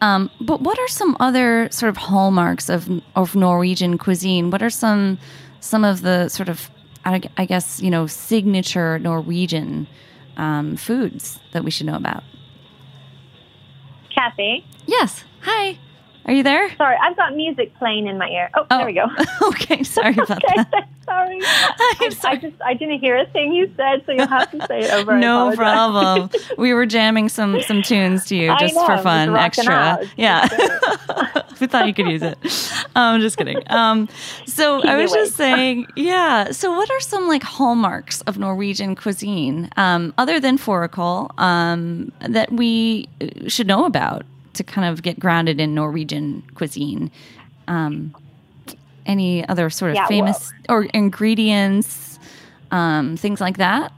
Um, 0.00 0.28
but 0.40 0.60
what 0.62 0.76
are 0.80 0.88
some 0.88 1.16
other 1.20 1.68
sort 1.70 1.88
of 1.88 1.96
hallmarks 1.96 2.68
of 2.68 2.90
of 3.14 3.36
Norwegian 3.36 3.96
cuisine? 3.96 4.50
What 4.50 4.60
are 4.60 4.70
some 4.70 5.18
some 5.60 5.84
of 5.84 6.02
the 6.02 6.28
sort 6.30 6.48
of 6.48 6.68
I, 7.04 7.22
I 7.36 7.44
guess 7.44 7.80
you 7.80 7.92
know 7.92 8.08
signature 8.08 8.98
Norwegian 8.98 9.86
um, 10.36 10.76
foods 10.76 11.38
that 11.52 11.62
we 11.62 11.70
should 11.70 11.86
know 11.86 11.94
about? 11.94 12.24
Cathy, 14.12 14.66
Yes. 14.86 15.22
Hi. 15.42 15.78
Are 16.26 16.32
you 16.32 16.42
there? 16.42 16.74
sorry, 16.76 16.96
I've 17.02 17.16
got 17.16 17.36
music 17.36 17.74
playing 17.78 18.06
in 18.06 18.16
my 18.18 18.28
ear. 18.28 18.50
Oh, 18.54 18.66
Oh. 18.70 18.78
there 18.78 18.86
we 18.86 18.92
go. 18.94 19.06
okay. 19.48 19.82
Sorry 19.82 20.14
about 20.14 20.30
okay, 20.44 20.54
that. 20.72 20.88
sorry. 21.04 21.38
I, 21.42 21.94
I 22.00 22.08
sorry. 22.08 22.38
just 22.38 22.56
I 22.64 22.72
didn't 22.74 23.00
hear 23.00 23.16
a 23.18 23.26
thing 23.26 23.52
you 23.52 23.70
said, 23.76 24.02
so 24.06 24.12
you'll 24.12 24.26
have 24.26 24.50
to 24.52 24.66
say 24.66 24.80
it 24.80 24.90
over. 24.92 25.12
I 25.12 25.20
No 25.20 25.52
problem. 25.54 26.30
we 26.56 26.72
were 26.72 26.86
jamming 26.86 27.28
some 27.28 27.60
some 27.62 27.82
tunes 27.82 28.24
to 28.26 28.36
you 28.36 28.50
I 28.50 28.58
just 28.58 28.74
know, 28.74 28.86
for 28.86 28.98
fun, 28.98 29.36
extra. 29.36 29.72
out. 29.74 30.04
Yeah. 30.16 30.48
we 31.60 31.66
thought 31.66 31.86
you 31.86 31.92
could 31.94 32.08
use 32.08 32.22
it. 32.22 32.38
I'm 32.96 33.16
um, 33.16 33.20
just 33.20 33.36
kidding. 33.36 33.62
Um, 33.70 34.08
so 34.46 34.80
I 34.82 34.96
me 34.96 35.02
was 35.02 35.12
just 35.12 35.34
saying, 35.36 35.86
yeah. 35.96 36.52
So 36.52 36.72
what 36.74 36.90
are 36.90 37.00
some 37.00 37.28
like 37.28 37.42
hallmarks 37.42 38.22
of 38.22 38.38
Norwegian 38.38 38.96
cuisine, 38.96 39.68
um, 39.76 40.14
other 40.16 40.40
than 40.40 40.56
fårikål, 40.56 41.38
um, 41.38 42.12
that 42.20 42.50
we 42.50 43.08
should 43.46 43.66
know 43.66 43.84
about 43.84 44.24
to 44.54 44.64
kind 44.64 44.90
of 44.92 45.02
get 45.02 45.18
grounded 45.18 45.60
in 45.60 45.74
Norwegian 45.74 46.42
cuisine? 46.54 47.10
Um, 47.68 48.14
any 49.06 49.46
other 49.48 49.70
sort 49.70 49.90
of 49.90 49.96
Yeah, 49.96 50.02
well- 50.02 50.08
famous 50.08 50.52
or 50.68 50.84
ingredients, 50.84 52.18
um, 52.70 53.16
things 53.16 53.40
like 53.40 53.58
that? 53.58 53.92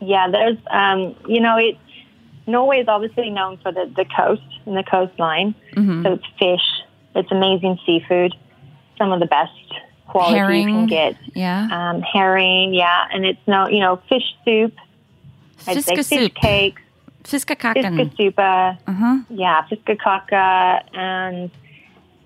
Yeah, 0.00 0.28
there's, 0.30 0.56
um, 0.70 1.14
you 1.28 1.40
know, 1.40 1.56
it. 1.58 1.76
Norway 2.46 2.80
is 2.80 2.88
obviously 2.88 3.30
known 3.30 3.58
for 3.58 3.70
the, 3.70 3.92
the 3.94 4.04
coast 4.16 4.42
and 4.66 4.76
the 4.76 4.82
coastline. 4.82 5.54
Mm-hmm. 5.76 6.02
So 6.02 6.12
it's 6.14 6.24
fish, 6.38 6.66
it's 7.14 7.30
amazing 7.30 7.78
seafood, 7.84 8.34
some 8.96 9.12
of 9.12 9.20
the 9.20 9.26
best 9.26 9.52
quality 10.08 10.58
you 10.60 10.64
can 10.64 10.86
get. 10.86 11.16
Yeah. 11.34 11.68
Um, 11.70 12.00
herring, 12.02 12.72
yeah, 12.74 13.06
and 13.12 13.24
it's 13.26 13.38
no, 13.46 13.68
you 13.68 13.78
know, 13.80 14.00
fish 14.08 14.24
soup. 14.44 14.74
I'd 15.66 15.84
say 15.84 15.96
fish 15.96 16.06
soup. 16.06 16.34
cakes, 16.34 16.82
Fiskekaken. 17.24 17.96
fiskesuppe, 17.96 18.78
Uh-huh. 18.86 19.16
yeah, 19.30 19.62
fiskakaka, 19.70 20.82
and 20.94 21.50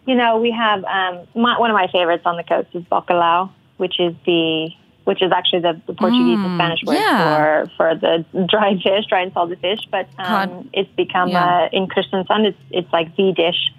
you 0.07 0.15
know, 0.15 0.39
we 0.39 0.51
have 0.51 0.85
um, 0.85 1.27
my, 1.35 1.59
one 1.59 1.71
of 1.71 1.75
my 1.75 1.87
favorites 1.89 2.23
on 2.27 2.37
the 2.37 2.43
coast 2.45 2.69
is 2.75 2.83
bacalhau, 2.85 3.51
which 3.79 3.99
is 3.99 4.15
the 4.27 4.71
which 5.05 5.21
is 5.21 5.31
actually 5.33 5.61
the, 5.61 5.79
the 5.87 5.93
Portuguese 5.93 6.39
and 6.39 6.57
Spanish 6.59 6.83
word 6.83 6.97
Mm, 6.97 7.01
yeah. 7.01 7.65
for 7.67 7.71
for 7.77 7.95
the 7.95 8.25
dried 8.49 8.81
fish, 8.85 9.05
dried 9.07 9.25
and 9.25 9.33
salted 9.35 9.61
fish. 9.61 9.81
But 9.91 10.09
um, 10.19 10.71
it's 10.73 10.91
become 10.97 11.29
Yeah. 11.29 11.65
uh, 11.65 11.69
in 11.73 11.87
Kristiansund, 11.89 12.47
it's 12.47 12.59
it's 12.71 12.93
like 12.93 13.15
the 13.17 13.33
dish, 13.33 13.71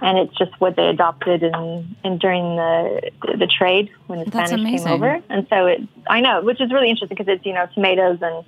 and 0.00 0.18
it's 0.18 0.34
just 0.38 0.52
what 0.60 0.76
they 0.76 0.86
adopted 0.88 1.42
in, 1.42 1.96
in 2.04 2.16
during 2.18 2.56
the 2.56 3.10
the 3.38 3.46
trade 3.46 3.90
when 4.06 4.20
the 4.20 4.24
That's 4.30 4.50
Spanish 4.50 4.66
amazing. 4.66 4.86
came 4.86 4.94
over. 4.94 5.20
And 5.28 5.46
so 5.50 5.66
it, 5.66 5.82
I 6.08 6.20
know, 6.20 6.40
which 6.42 6.60
is 6.62 6.72
really 6.72 6.88
interesting 6.90 7.16
because 7.16 7.28
it's 7.34 7.44
you 7.44 7.52
know 7.52 7.66
tomatoes 7.74 8.18
and 8.22 8.44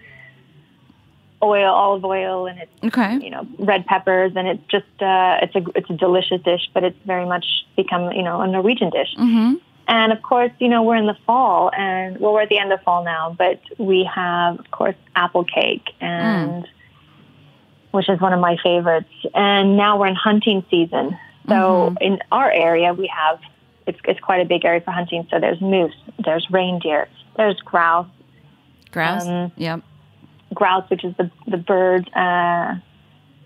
oil, 1.46 1.72
olive 1.72 2.04
oil, 2.04 2.46
and 2.46 2.58
it's 2.58 2.72
Okay. 2.84 3.18
you 3.22 3.30
know 3.30 3.46
red 3.58 3.86
peppers, 3.86 4.32
and 4.36 4.46
it's 4.48 4.62
just 4.68 4.84
uh, 5.00 5.38
it's 5.42 5.54
a 5.54 5.62
it's 5.74 5.88
a 5.90 5.94
delicious 5.94 6.42
dish, 6.42 6.68
but 6.74 6.84
it's 6.84 6.98
very 7.06 7.24
much 7.26 7.46
become 7.76 8.12
you 8.12 8.22
know 8.22 8.40
a 8.40 8.46
Norwegian 8.46 8.90
dish. 8.90 9.14
Mm-hmm. 9.18 9.54
And 9.88 10.12
of 10.12 10.20
course, 10.22 10.50
you 10.58 10.68
know 10.68 10.82
we're 10.82 10.96
in 10.96 11.06
the 11.06 11.16
fall, 11.26 11.70
and 11.76 12.18
well 12.18 12.32
we're 12.32 12.42
at 12.42 12.48
the 12.48 12.58
end 12.58 12.72
of 12.72 12.82
fall 12.82 13.04
now, 13.04 13.34
but 13.38 13.60
we 13.78 14.08
have 14.12 14.58
of 14.58 14.70
course 14.70 14.96
apple 15.14 15.44
cake, 15.44 15.90
and 16.00 16.66
which 17.92 18.08
is 18.08 18.20
one 18.20 18.32
of 18.32 18.40
my 18.40 18.56
favorites. 18.62 19.08
And 19.34 19.76
now 19.76 19.98
we're 19.98 20.08
in 20.08 20.16
hunting 20.16 20.64
season, 20.70 21.16
so 21.48 21.94
in 22.00 22.18
our 22.32 22.50
area 22.50 22.92
we 22.92 23.06
have 23.06 23.40
it's 23.86 23.98
it's 24.04 24.20
quite 24.20 24.40
a 24.40 24.44
big 24.44 24.64
area 24.64 24.80
for 24.80 24.90
hunting. 24.90 25.26
So 25.30 25.38
there's 25.38 25.60
moose, 25.60 25.94
there's 26.24 26.46
reindeer, 26.50 27.08
there's 27.36 27.60
grouse, 27.60 28.08
Grouse. 28.90 29.26
Um, 29.26 29.52
yep. 29.56 29.82
Grouse, 30.54 30.88
which 30.90 31.04
is 31.04 31.14
the 31.16 31.30
the 31.46 31.56
bird. 31.56 32.08
Uh, 32.14 32.76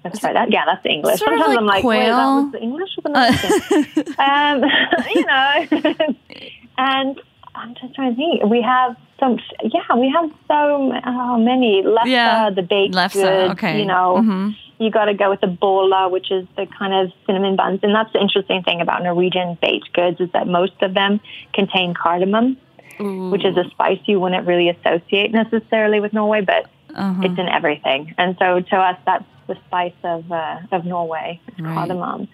let's 0.04 0.18
try 0.20 0.32
that. 0.32 0.50
Yeah, 0.50 0.64
that's 0.66 0.84
English. 0.86 1.18
Sort 1.18 1.32
of 1.32 1.38
Sometimes 1.40 1.48
like 1.48 1.58
I'm 1.58 1.66
like, 1.66 1.84
wait, 1.84 2.06
that 2.06 2.26
was 2.26 2.52
the 2.52 2.60
English 2.60 2.90
or 2.98 3.02
the 3.02 3.10
American? 3.10 4.14
um, 4.18 4.70
you 5.14 5.24
know, 5.26 6.06
and 6.78 7.20
I'm 7.54 7.74
just 7.74 7.94
trying 7.94 8.14
to 8.14 8.16
think. 8.16 8.44
We 8.50 8.62
have 8.62 8.96
some. 9.18 9.38
Yeah, 9.62 9.96
we 9.96 10.10
have 10.14 10.30
so 10.48 10.92
oh, 11.04 11.38
many. 11.38 11.82
Lefse, 11.84 12.06
Yeah, 12.06 12.50
the 12.50 12.62
baked 12.62 12.94
lefse, 12.94 13.14
goods. 13.14 13.52
okay. 13.52 13.80
You 13.80 13.86
know, 13.86 14.16
Mhm. 14.20 14.56
you 14.78 14.90
got 14.90 15.06
to 15.06 15.14
go 15.14 15.30
with 15.30 15.40
the 15.40 15.46
bola, 15.46 16.08
which 16.08 16.30
is 16.30 16.46
the 16.56 16.66
kind 16.66 16.94
of 16.94 17.12
cinnamon 17.26 17.56
buns, 17.56 17.80
and 17.82 17.94
that's 17.94 18.12
the 18.12 18.20
interesting 18.20 18.62
thing 18.62 18.80
about 18.80 19.02
Norwegian 19.02 19.58
baked 19.60 19.92
goods 19.92 20.20
is 20.20 20.30
that 20.32 20.46
most 20.46 20.80
of 20.82 20.94
them 20.94 21.20
contain 21.52 21.94
cardamom 21.94 22.56
which 23.02 23.44
is 23.46 23.56
a 23.56 23.64
spice 23.70 23.98
you 24.04 24.20
wouldn't 24.20 24.46
really 24.46 24.68
associate 24.68 25.32
necessarily 25.32 26.00
with 26.00 26.12
Norway, 26.12 26.42
but 26.42 26.66
Uh-huh. 26.94 27.22
it's 27.24 27.38
in 27.38 27.48
everything. 27.48 28.14
And 28.18 28.36
so 28.38 28.60
to 28.60 28.76
us, 28.76 28.96
that's 29.06 29.24
the 29.46 29.56
spice 29.66 29.92
of 30.04 30.30
uh, 30.30 30.60
of 30.72 30.84
Norway, 30.84 31.40
it's 31.48 31.60
Right. 31.60 31.74
cardamom. 31.74 32.28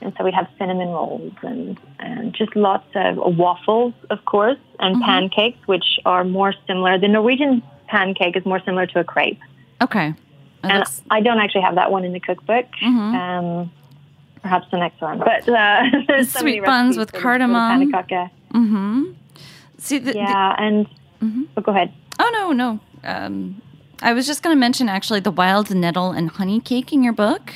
And 0.00 0.12
so 0.16 0.22
we 0.24 0.30
have 0.30 0.46
cinnamon 0.58 0.88
rolls 0.90 1.32
and, 1.42 1.76
and 1.98 2.32
just 2.32 2.54
lots 2.54 2.86
of 2.94 3.16
waffles, 3.36 3.94
of 4.10 4.24
course, 4.26 4.58
and 4.78 4.94
Mm-hmm. 4.96 5.04
pancakes, 5.04 5.58
which 5.66 5.98
are 6.04 6.22
more 6.22 6.54
similar. 6.68 6.98
The 6.98 7.08
Norwegian 7.08 7.62
pancake 7.88 8.36
is 8.36 8.44
more 8.46 8.60
similar 8.64 8.86
to 8.86 9.00
a 9.00 9.04
crepe. 9.04 9.40
Okay. 9.82 10.14
Oh, 10.62 10.68
and 10.68 10.84
I 11.10 11.20
don't 11.20 11.38
actually 11.38 11.62
have 11.62 11.74
that 11.76 11.90
one 11.90 12.04
in 12.04 12.12
the 12.12 12.20
cookbook. 12.20 12.66
Mhm. 12.82 13.14
Um, 13.14 13.72
perhaps 14.42 14.66
the 14.70 14.78
next 14.78 15.00
one, 15.00 15.18
but 15.18 15.48
uh, 15.48 15.82
there's 16.06 16.30
so 16.30 16.40
sweet 16.40 16.64
buns 16.64 16.96
with 16.96 17.10
the- 17.10 17.18
the 17.18 17.22
cardamom. 17.22 17.90
Mm-hmm. 17.90 19.02
See, 19.78 19.98
the, 19.98 20.12
the- 20.12 20.18
Yeah, 20.18 20.54
and 20.58 20.86
oh, 21.56 21.60
go 21.60 21.72
ahead. 21.72 21.92
Oh 22.20 22.30
no, 22.32 22.52
no. 22.52 22.80
Um, 23.04 23.60
I 24.02 24.12
was 24.12 24.26
just 24.26 24.42
going 24.42 24.54
to 24.54 24.60
mention 24.60 24.88
actually 24.88 25.20
the 25.20 25.30
wild 25.30 25.74
nettle 25.74 26.10
and 26.12 26.30
honey 26.30 26.60
cake 26.60 26.92
in 26.92 27.02
your 27.02 27.12
book. 27.12 27.52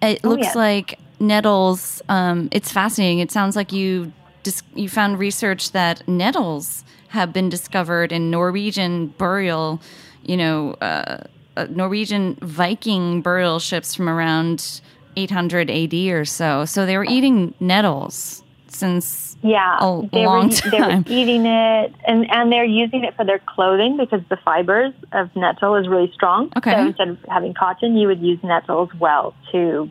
It 0.00 0.20
Oh, 0.24 0.28
looks 0.30 0.44
yes. 0.46 0.56
like 0.56 0.98
nettles. 1.20 2.00
Um, 2.08 2.48
it's 2.52 2.72
fascinating. 2.72 3.18
It 3.18 3.30
sounds 3.30 3.56
like 3.56 3.72
you 3.72 4.12
dis- 4.44 4.62
you 4.74 4.88
found 4.88 5.18
research 5.18 5.72
that 5.72 6.06
nettles 6.08 6.84
have 7.08 7.32
been 7.32 7.48
discovered 7.48 8.12
in 8.12 8.30
Norwegian 8.30 9.08
burial. 9.08 9.80
You 10.24 10.36
know, 10.36 10.72
uh, 10.80 11.18
uh, 11.56 11.66
Norwegian 11.70 12.36
Viking 12.40 13.20
burial 13.22 13.58
ships 13.58 13.94
from 13.94 14.08
around 14.08 14.80
800 15.16 15.70
AD 15.70 15.94
or 16.12 16.24
so. 16.24 16.64
So 16.64 16.86
they 16.86 16.96
were 16.96 17.04
eating 17.04 17.54
nettles 17.60 18.42
since 18.70 19.36
Yeah, 19.42 19.78
a 19.80 20.08
they 20.12 20.26
long 20.26 20.48
were, 20.48 20.54
They 20.70 20.78
time. 20.78 21.04
were 21.06 21.12
eating 21.12 21.46
it, 21.46 21.94
and 22.06 22.30
and 22.30 22.50
they're 22.52 22.64
using 22.64 23.04
it 23.04 23.14
for 23.16 23.24
their 23.24 23.38
clothing 23.40 23.96
because 23.96 24.20
the 24.28 24.36
fibers 24.38 24.92
of 25.12 25.34
nettle 25.36 25.76
is 25.76 25.88
really 25.88 26.10
strong. 26.12 26.52
Okay. 26.56 26.72
So 26.72 26.78
instead 26.86 27.08
of 27.08 27.18
having 27.28 27.54
cotton, 27.54 27.96
you 27.96 28.06
would 28.08 28.20
use 28.20 28.38
nettle 28.42 28.88
as 28.92 29.00
well 29.00 29.34
to 29.52 29.90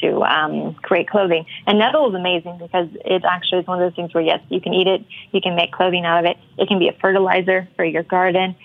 to 0.00 0.22
um, 0.24 0.74
create 0.82 1.08
clothing. 1.08 1.46
And 1.66 1.78
nettle 1.78 2.08
is 2.08 2.14
amazing 2.14 2.58
because 2.58 2.88
it 3.04 3.24
actually 3.24 3.60
is 3.60 3.66
one 3.66 3.80
of 3.80 3.88
those 3.88 3.94
things 3.96 4.12
where 4.12 4.24
yes, 4.24 4.40
you 4.48 4.60
can 4.60 4.74
eat 4.74 4.86
it, 4.88 5.04
you 5.32 5.40
can 5.40 5.54
make 5.54 5.70
clothing 5.72 6.04
out 6.04 6.18
of 6.18 6.24
it. 6.30 6.36
It 6.58 6.66
can 6.68 6.78
be 6.78 6.88
a 6.88 6.92
fertilizer 7.00 7.68
for 7.76 7.84
your 7.84 8.02
garden. 8.02 8.56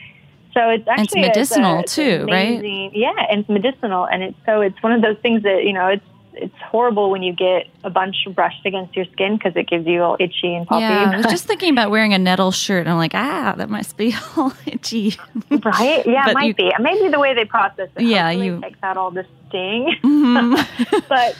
So 0.53 0.69
it's 0.69 0.81
it's 0.81 0.89
actually 0.89 1.21
medicinal 1.21 1.79
it's 1.79 1.97
a- 1.97 2.01
it's 2.01 2.19
too, 2.19 2.25
right? 2.31 2.91
Yeah, 2.93 3.13
and 3.29 3.41
it's 3.41 3.49
medicinal, 3.49 4.05
and 4.05 4.23
it's 4.23 4.37
so 4.45 4.61
it's 4.61 4.81
one 4.81 4.91
of 4.93 5.01
those 5.01 5.17
things 5.21 5.43
that 5.43 5.63
you 5.63 5.73
know 5.73 5.87
it's 5.87 6.03
it's 6.33 6.55
horrible 6.71 7.09
when 7.11 7.23
you 7.23 7.33
get 7.33 7.67
a 7.83 7.89
bunch 7.89 8.15
brushed 8.33 8.65
against 8.65 8.95
your 8.95 9.05
skin 9.05 9.35
because 9.37 9.55
it 9.55 9.67
gives 9.67 9.85
you 9.87 10.01
all 10.03 10.15
itchy 10.19 10.55
and 10.55 10.67
puffy. 10.67 10.81
Yeah, 10.81 11.11
I 11.13 11.17
was 11.17 11.25
just 11.29 11.45
thinking 11.45 11.71
about 11.71 11.91
wearing 11.91 12.13
a 12.13 12.17
nettle 12.19 12.51
shirt. 12.51 12.81
And 12.81 12.89
I'm 12.89 12.97
like, 12.97 13.13
ah, 13.15 13.53
that 13.57 13.69
must 13.69 13.97
be 13.97 14.15
all 14.37 14.53
itchy. 14.65 15.15
right? 15.49 16.05
Yeah, 16.05 16.23
But 16.25 16.31
it 16.31 16.33
might 16.35 16.45
you- 16.47 16.53
be. 16.53 16.71
Maybe 16.79 17.09
the 17.09 17.19
way 17.19 17.33
they 17.33 17.45
process 17.45 17.89
it. 17.95 18.03
Yeah, 18.03 18.29
you- 18.31 18.61
takes 18.61 18.79
out 18.83 18.97
all 18.97 19.11
the 19.11 19.25
sting. 19.47 19.95
Mhm. 20.03 21.07
but 21.09 21.35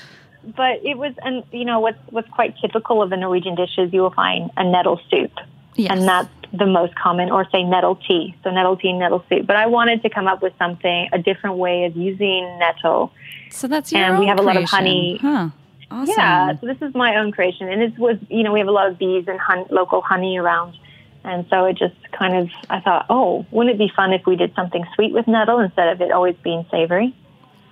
but 0.56 0.80
it 0.86 0.98
was, 0.98 1.14
and 1.24 1.44
you 1.52 1.66
know 1.66 1.80
what's 1.80 2.00
what's 2.10 2.30
quite 2.30 2.56
typical 2.60 3.02
of 3.02 3.10
the 3.10 3.18
Norwegian 3.18 3.56
dishes, 3.56 3.92
you 3.94 4.02
will 4.02 4.10
find 4.12 4.50
a 4.58 4.64
nettle 4.64 5.00
soup, 5.12 5.32
yes. 5.76 5.92
and 5.92 6.08
that's 6.08 6.30
the 6.54 6.66
most 6.66 6.96
common, 6.96 7.30
or 7.32 7.48
say 7.52 7.64
nettle 7.64 7.96
tea. 7.96 8.36
So 8.44 8.50
nettle 8.52 8.76
tea, 8.78 8.94
nettle 8.94 9.24
soup. 9.30 9.46
But 9.46 9.56
I 9.56 9.68
wanted 9.68 10.02
to 10.04 10.10
come 10.10 10.28
up 10.28 10.42
with 10.42 10.54
something, 10.58 11.10
a 11.14 11.20
different 11.20 11.58
way 11.58 11.86
of 11.86 11.96
using 11.96 12.44
nettle. 12.60 13.12
so 13.52 13.68
that's 13.68 13.92
your 13.92 14.02
and 14.02 14.18
we 14.20 14.26
own 14.26 14.30
have 14.30 14.40
a 14.40 14.42
lot 14.42 14.58
of 14.58 14.64
honey. 14.66 15.20
Huh. 15.22 15.50
Awesome. 15.92 16.14
Yeah, 16.18 16.54
so 16.60 16.68
this 16.68 16.78
is 16.82 16.94
my 16.94 17.16
own 17.18 17.32
creation, 17.32 17.68
and 17.68 17.82
it 17.82 17.98
was 17.98 18.18
you 18.30 18.44
know 18.44 18.52
we 18.54 18.60
have 18.60 18.68
a 18.68 18.72
lot 18.72 18.88
of 18.88 19.00
bees 19.00 19.26
and 19.28 19.40
hun- 19.40 19.66
local 19.72 20.02
honey 20.02 20.38
around, 20.38 20.78
and 21.24 21.46
so 21.50 21.66
it 21.66 21.78
just 21.78 21.96
kind 22.12 22.36
of 22.36 22.50
I 22.70 22.80
thought, 22.80 23.08
oh, 23.10 23.46
wouldn't 23.52 23.74
it 23.76 23.80
be 23.80 23.92
fun 23.96 24.14
if 24.14 24.26
we 24.28 24.36
did 24.36 24.54
something 24.56 24.86
sweet 24.96 25.14
with 25.14 25.28
nettle 25.28 25.58
instead 25.60 25.90
of 25.90 26.00
it 26.02 26.12
always 26.12 26.36
being 26.44 26.64
savory? 26.70 27.16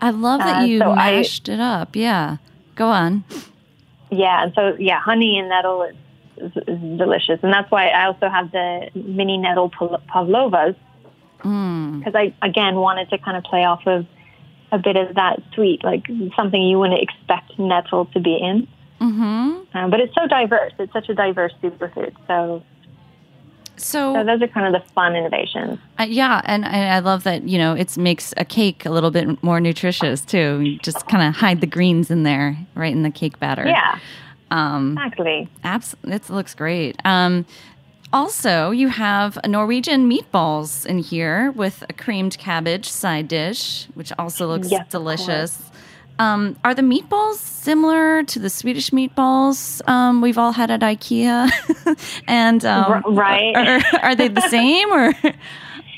I 0.01 0.09
love 0.11 0.39
that 0.39 0.63
Uh, 0.63 0.65
you 0.65 0.79
so 0.79 0.91
I- 0.91 1.17
mashed 1.17 1.47
it 1.47 1.59
up. 1.59 1.95
Yeah. 1.95 2.37
Go 2.75 2.87
on. 2.87 3.23
Yeah, 4.09 4.43
and 4.43 4.53
so 4.55 4.75
yeah, 4.79 4.99
honey 4.99 5.37
and 5.37 5.49
nettle 5.49 5.83
is, 5.83 5.95
is, 6.37 6.51
is 6.67 6.79
delicious, 6.97 7.39
and 7.43 7.51
that's 7.53 7.69
why 7.71 7.87
I 7.89 8.05
also 8.05 8.29
have 8.29 8.51
the 8.51 8.89
mini 8.95 9.37
nettle 9.37 9.69
pavlovas 9.69 10.75
Mm. 11.43 11.99
because 11.99 12.15
I 12.15 12.33
again 12.41 12.77
wanted 12.77 13.11
to 13.11 13.19
kind 13.19 13.37
of 13.37 13.43
play 13.43 13.63
off 13.63 13.85
of 13.85 14.07
a 14.71 14.79
bit 14.79 14.95
of 14.95 15.13
that 15.15 15.39
sweet, 15.53 15.83
like 15.83 16.07
something 16.35 16.59
you 16.61 16.79
wouldn't 16.79 16.99
expect 16.99 17.59
nettle 17.59 18.05
to 18.07 18.19
be 18.19 18.35
in. 18.37 18.67
Mm-hmm. 18.99 19.77
Um, 19.77 19.89
but 19.91 19.99
it's 19.99 20.15
so 20.15 20.25
diverse; 20.27 20.73
it's 20.79 20.91
such 20.91 21.09
a 21.09 21.13
diverse 21.13 21.53
superfood. 21.61 22.13
So, 22.27 22.63
So, 23.75 24.15
so 24.15 24.23
those 24.23 24.41
are 24.41 24.47
kind 24.47 24.75
of 24.75 24.81
the 24.81 24.87
fun 24.93 25.15
innovations. 25.15 25.77
uh, 25.99 26.07
yeah, 26.09 26.41
and, 26.45 26.65
and 26.65 26.91
I 26.91 26.99
love 26.99 27.23
that 27.25 27.43
you 27.47 27.59
know 27.59 27.73
it 27.75 27.95
makes 27.97 28.33
a 28.37 28.43
cake 28.43 28.87
a 28.87 28.89
little 28.89 29.11
bit 29.11 29.41
more 29.43 29.59
nutritious 29.59 30.21
too. 30.21 30.61
You 30.61 30.79
just 30.79 31.07
kind 31.07 31.27
of 31.27 31.35
hide 31.35 31.61
the 31.61 31.67
greens 31.67 32.09
in 32.09 32.23
there, 32.23 32.57
right 32.73 32.91
in 32.91 33.03
the 33.03 33.11
cake 33.11 33.39
batter. 33.39 33.67
Yeah, 33.67 33.99
Um, 34.51 34.93
exactly. 34.93 35.49
Abs- 35.63 35.95
it 36.03 36.29
looks 36.29 36.55
great. 36.55 36.97
Um, 37.05 37.45
also, 38.13 38.71
you 38.71 38.87
have 38.87 39.37
Norwegian 39.45 40.09
meatballs 40.09 40.85
in 40.85 40.99
here 40.99 41.51
with 41.51 41.83
a 41.89 41.93
creamed 41.93 42.37
cabbage 42.37 42.87
side 42.87 43.27
dish, 43.27 43.87
which 43.95 44.13
also 44.17 44.47
looks 44.47 44.71
Yes, 44.71 44.87
delicious. 44.89 45.61
Um, 46.19 46.55
are 46.63 46.73
the 46.73 46.81
meatballs 46.81 47.35
similar 47.35 48.23
to 48.23 48.39
the 48.39 48.49
Swedish 48.49 48.89
meatballs 48.91 49.87
um, 49.87 50.21
we've 50.21 50.37
all 50.37 50.53
had 50.53 50.71
at 50.71 50.79
IKEA? 50.79 51.51
and 52.27 52.63
um, 52.65 53.03
right. 53.15 53.55
Are, 53.55 53.99
are 54.01 54.15
they 54.15 54.29
the 54.29 54.41
same 54.49 54.91
or 54.91 55.13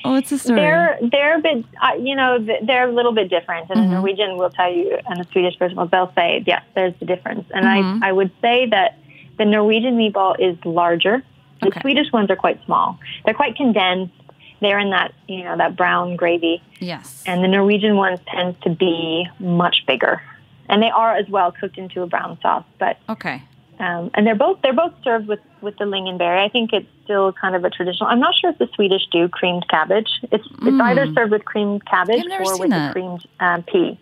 what's 0.04 0.30
the 0.30 0.38
story? 0.40 0.60
They're 0.62 0.98
they're 1.02 1.38
a 1.38 1.42
bit, 1.42 1.66
uh, 1.82 1.94
you 2.00 2.16
know, 2.16 2.40
they're 2.64 2.88
a 2.90 2.92
little 2.92 3.12
bit 3.14 3.30
different. 3.30 3.70
And 3.70 3.80
Mm-hmm. 3.80 3.90
the 3.90 3.96
Norwegian 3.96 4.38
will 4.38 4.50
tell 4.50 4.72
you, 4.72 4.98
and 5.08 5.20
the 5.20 5.28
Swedish 5.32 5.58
person 5.58 5.78
will 5.78 5.88
they'll 5.88 6.12
say, 6.16 6.44
yes, 6.46 6.64
there's 6.76 6.94
the 7.00 7.06
difference. 7.06 7.46
And 7.54 7.66
Mhm. 7.66 8.04
I 8.04 8.10
I 8.10 8.12
would 8.12 8.32
say 8.42 8.68
that 8.68 8.98
the 9.38 9.46
Norwegian 9.46 9.98
meatball 9.98 10.36
is 10.40 10.58
larger. 10.66 11.24
The 11.62 11.68
Okay. 11.68 11.82
Swedish 11.82 12.12
ones 12.14 12.30
are 12.30 12.36
quite 12.36 12.64
small. 12.66 12.98
They're 13.26 13.34
quite 13.34 13.56
condensed. 13.56 14.14
They're 14.62 14.80
in 14.80 14.90
that 14.92 15.14
you 15.28 15.44
know 15.46 15.56
that 15.58 15.76
brown 15.78 16.16
gravy, 16.18 16.62
yes. 16.80 17.24
and 17.26 17.42
the 17.44 17.48
Norwegian 17.48 17.96
ones 17.96 18.20
tend 18.28 18.62
to 18.64 18.70
be 18.70 19.26
much 19.40 19.86
bigger, 19.88 20.22
and 20.68 20.84
they 20.84 20.90
are 20.90 21.16
as 21.16 21.30
well 21.30 21.52
cooked 21.54 21.78
into 21.78 22.02
a 22.02 22.08
brown 22.08 22.38
sauce. 22.42 22.66
But 22.78 22.98
okay. 23.10 23.42
Um, 23.80 24.12
and 24.14 24.26
they're 24.28 24.36
both 24.36 24.60
they're 24.62 24.74
both 24.74 24.94
served 25.04 25.28
with 25.28 25.40
with 25.62 25.78
the 25.78 25.86
lingonberry. 25.86 26.44
I 26.44 26.50
think 26.50 26.74
it's 26.74 26.88
still 27.04 27.32
kind 27.34 27.56
of 27.56 27.64
a 27.64 27.70
traditional. 27.70 28.10
I'm 28.10 28.20
not 28.20 28.36
sure 28.40 28.50
if 28.52 28.58
the 28.58 28.68
Swedish 28.76 29.06
do 29.12 29.28
creamed 29.30 29.68
cabbage. 29.70 30.10
It's 30.32 30.46
it's 30.62 30.82
either 30.82 31.12
served 31.14 31.32
with 31.32 31.46
creamed 31.46 31.86
cabbage 31.86 32.24
Mm. 32.24 32.46
Or 32.46 32.60
with 32.60 32.70
that. 32.70 32.88
the 32.90 32.94
creamed 32.94 33.26
um, 33.40 33.64
pea. 33.64 34.00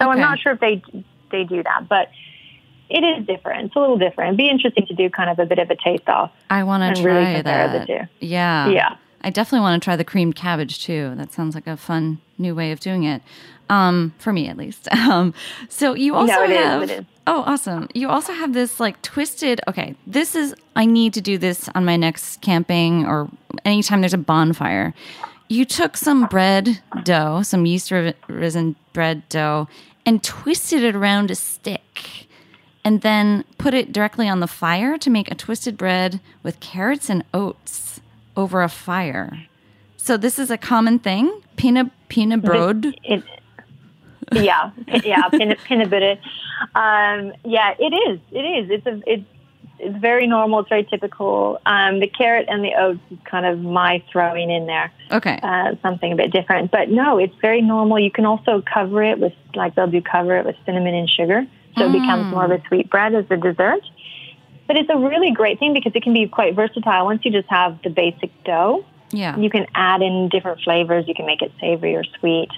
So 0.00 0.08
I'm 0.10 0.20
not 0.20 0.38
sure 0.38 0.52
if 0.52 0.60
they 0.60 0.82
they 1.30 1.44
do 1.44 1.62
that, 1.62 1.88
but 1.88 2.08
it 2.88 3.04
is 3.04 3.26
different. 3.26 3.66
It's 3.66 3.76
a 3.76 3.80
little 3.80 3.98
different. 3.98 4.28
It'd 4.28 4.38
be 4.38 4.48
interesting 4.48 4.86
to 4.86 4.94
do 4.94 5.10
kind 5.10 5.28
of 5.28 5.38
a 5.38 5.44
bit 5.46 5.58
of 5.58 5.70
a 5.70 5.76
taste 5.76 6.08
off. 6.08 6.32
I 6.48 6.62
want 6.64 6.96
to 6.96 7.02
really 7.02 7.22
try 7.24 7.36
the 7.36 7.42
that. 7.42 7.86
two. 7.86 8.00
Yeah. 8.20 8.68
Yeah. 8.68 8.96
I 9.20 9.30
definitely 9.30 9.60
want 9.60 9.82
to 9.82 9.84
try 9.84 9.96
the 9.96 10.04
creamed 10.04 10.36
cabbage 10.36 10.82
too. 10.84 11.12
That 11.16 11.32
sounds 11.32 11.54
like 11.54 11.66
a 11.66 11.76
fun 11.76 12.20
new 12.38 12.54
way 12.54 12.72
of 12.72 12.80
doing 12.80 13.02
it. 13.04 13.20
Um, 13.68 14.14
for 14.18 14.32
me 14.32 14.48
at 14.48 14.56
least. 14.56 14.88
Um, 15.08 15.34
so 15.68 15.94
you 15.94 16.14
also 16.14 16.32
No, 16.32 16.46
have 16.46 16.90
is. 16.90 17.04
Oh, 17.30 17.44
awesome. 17.46 17.88
You 17.94 18.08
also 18.08 18.32
have 18.32 18.54
this 18.54 18.80
like 18.80 19.00
twisted 19.02 19.60
okay, 19.68 19.94
this 20.06 20.34
is 20.34 20.54
I 20.74 20.86
need 20.86 21.12
to 21.12 21.20
do 21.20 21.36
this 21.36 21.68
on 21.74 21.84
my 21.84 21.96
next 21.96 22.40
camping 22.40 23.04
or 23.04 23.28
anytime 23.66 24.00
there's 24.00 24.14
a 24.14 24.18
bonfire. 24.18 24.94
You 25.50 25.66
took 25.66 25.98
some 25.98 26.24
bread 26.26 26.80
dough, 27.04 27.42
some 27.42 27.66
yeast 27.66 27.90
risen 28.28 28.76
bread 28.94 29.28
dough, 29.28 29.68
and 30.06 30.22
twisted 30.22 30.82
it 30.82 30.96
around 30.96 31.30
a 31.30 31.34
stick 31.34 32.28
and 32.82 33.02
then 33.02 33.44
put 33.58 33.74
it 33.74 33.92
directly 33.92 34.26
on 34.26 34.40
the 34.40 34.46
fire 34.46 34.96
to 34.96 35.10
make 35.10 35.30
a 35.30 35.34
twisted 35.34 35.76
bread 35.76 36.20
with 36.42 36.60
carrots 36.60 37.10
and 37.10 37.24
oats 37.34 38.00
over 38.38 38.62
a 38.62 38.70
fire. 38.70 39.44
So 39.98 40.16
this 40.16 40.38
is 40.38 40.50
a 40.50 40.56
common 40.56 40.98
thing. 40.98 41.42
Pina 41.56 41.90
pina 42.08 42.38
brod. 42.38 42.86
It, 43.04 43.22
yeah, 44.32 44.70
yeah, 45.04 45.28
pin, 45.28 45.56
pinnabitted. 45.68 46.18
Um, 46.74 47.32
yeah, 47.44 47.74
it 47.78 47.92
is. 48.08 48.20
It 48.32 48.40
is. 48.40 48.70
It's 48.70 48.86
a. 48.86 49.00
It's 49.06 49.24
it's 49.80 49.96
very 49.98 50.26
normal. 50.26 50.58
It's 50.60 50.68
very 50.68 50.82
typical. 50.82 51.60
Um, 51.64 52.00
the 52.00 52.08
carrot 52.08 52.46
and 52.48 52.64
the 52.64 52.74
oats 52.74 52.98
is 53.12 53.18
kind 53.24 53.46
of 53.46 53.60
my 53.60 54.02
throwing 54.10 54.50
in 54.50 54.66
there. 54.66 54.92
Okay. 55.12 55.38
uh, 55.40 55.76
something 55.82 56.12
a 56.12 56.16
bit 56.16 56.32
different. 56.32 56.72
But 56.72 56.90
no, 56.90 57.18
it's 57.18 57.34
very 57.40 57.62
normal. 57.62 58.00
You 58.00 58.10
can 58.10 58.26
also 58.26 58.60
cover 58.62 59.04
it 59.04 59.20
with, 59.20 59.32
like, 59.54 59.76
they'll 59.76 59.86
do 59.86 60.02
cover 60.02 60.36
it 60.36 60.44
with 60.44 60.56
cinnamon 60.66 60.94
and 60.94 61.08
sugar. 61.08 61.46
So 61.76 61.86
it 61.88 61.92
becomes 61.92 62.32
more 62.32 62.44
of 62.44 62.50
a 62.50 62.60
sweet 62.66 62.90
bread 62.90 63.14
as 63.14 63.24
a 63.30 63.36
dessert. 63.36 63.82
But 64.66 64.76
it's 64.78 64.90
a 64.90 64.96
really 64.98 65.30
great 65.30 65.60
thing 65.60 65.74
because 65.74 65.92
it 65.94 66.02
can 66.02 66.12
be 66.12 66.26
quite 66.26 66.56
versatile. 66.56 67.04
Once 67.04 67.24
you 67.24 67.30
just 67.30 67.48
have 67.48 67.80
the 67.82 67.90
basic 67.90 68.32
dough, 68.42 68.84
Yeah. 69.12 69.36
you 69.38 69.48
can 69.48 69.64
add 69.76 70.02
in 70.02 70.28
different 70.28 70.60
flavors. 70.62 71.06
You 71.06 71.14
can 71.14 71.24
make 71.24 71.40
it 71.40 71.52
savory 71.60 71.94
or 71.94 72.02
sweet. 72.18 72.48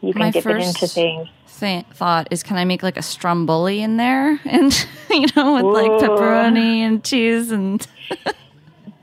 You 0.00 0.12
can 0.12 0.20
My 0.20 0.30
dip 0.30 0.46
it 0.46 0.56
into 0.56 0.78
first- 0.80 0.94
things. 0.94 1.28
Th- 1.60 1.84
thought 1.86 2.28
is 2.30 2.44
can 2.44 2.56
I 2.56 2.64
make 2.64 2.84
like 2.84 2.96
a 2.96 3.02
stromboli 3.02 3.82
in 3.82 3.96
there 3.96 4.38
and 4.44 4.72
you 5.10 5.26
know 5.34 5.54
with 5.54 5.64
like 5.64 5.90
pepperoni 6.00 6.78
and 6.86 7.02
cheese 7.02 7.50
and 7.50 7.84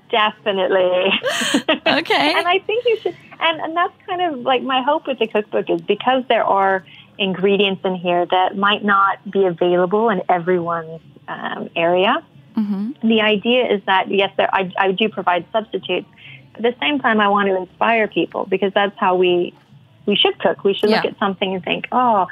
Definitely. 0.09 0.79
okay. 1.87 2.33
and 2.37 2.47
I 2.47 2.59
think 2.65 2.85
you 2.85 2.97
should, 3.01 3.15
and, 3.39 3.59
and 3.59 3.75
that's 3.75 3.93
kind 4.07 4.21
of 4.21 4.39
like 4.41 4.61
my 4.61 4.81
hope 4.81 5.07
with 5.07 5.19
the 5.19 5.27
cookbook 5.27 5.69
is 5.69 5.81
because 5.81 6.23
there 6.29 6.43
are 6.45 6.85
ingredients 7.17 7.81
in 7.83 7.95
here 7.95 8.25
that 8.25 8.55
might 8.55 8.83
not 8.83 9.19
be 9.29 9.45
available 9.45 10.09
in 10.09 10.21
everyone's 10.29 11.01
um, 11.27 11.69
area. 11.75 12.23
hmm 12.53 12.91
The 13.01 13.21
idea 13.21 13.65
is 13.73 13.81
that 13.87 14.09
yes, 14.09 14.31
there, 14.37 14.53
I, 14.53 14.71
I 14.77 14.91
do 14.93 15.09
provide 15.09 15.45
substitutes. 15.51 16.07
But 16.53 16.65
at 16.65 16.75
the 16.75 16.79
same 16.79 16.99
time, 16.99 17.19
I 17.19 17.27
want 17.27 17.49
to 17.49 17.55
inspire 17.57 18.07
people 18.07 18.45
because 18.45 18.71
that's 18.73 18.97
how 18.97 19.15
we 19.15 19.53
we 20.05 20.15
should 20.15 20.37
cook. 20.39 20.63
We 20.63 20.73
should 20.73 20.89
look 20.89 21.05
at 21.05 21.17
something 21.19 21.55
and 21.55 21.63
think, 21.63 21.87
oh, 21.91 22.27